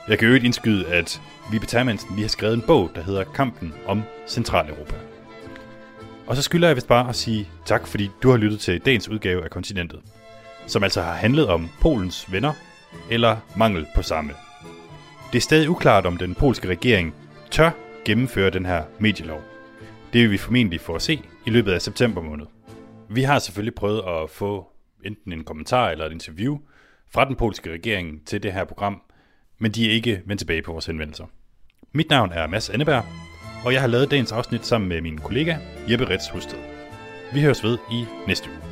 [0.09, 1.21] Jeg kan øvrigt indskyde, at
[1.51, 4.95] Vibe Termansen lige har skrevet en bog, der hedder Kampen om Centraleuropa.
[6.27, 9.09] Og så skylder jeg vist bare at sige tak, fordi du har lyttet til dagens
[9.09, 10.01] udgave af Kontinentet,
[10.67, 12.53] som altså har handlet om Polens venner,
[13.11, 14.33] eller mangel på samme.
[15.33, 17.15] Det er stadig uklart, om den polske regering
[17.51, 19.43] tør gennemføre den her medielov.
[20.13, 22.47] Det vil vi formentlig få at se i løbet af september måned.
[23.09, 24.67] Vi har selvfølgelig prøvet at få
[25.05, 26.59] enten en kommentar eller et interview
[27.11, 29.03] fra den polske regering til det her program,
[29.59, 31.25] men de er ikke vendt tilbage på vores henvendelser.
[31.93, 33.05] Mit navn er Mads Anneberg,
[33.65, 35.57] og jeg har lavet dagens afsnit sammen med min kollega
[35.91, 36.59] Jeppe Rets Husted.
[37.33, 38.64] Vi høres ved i næste uge.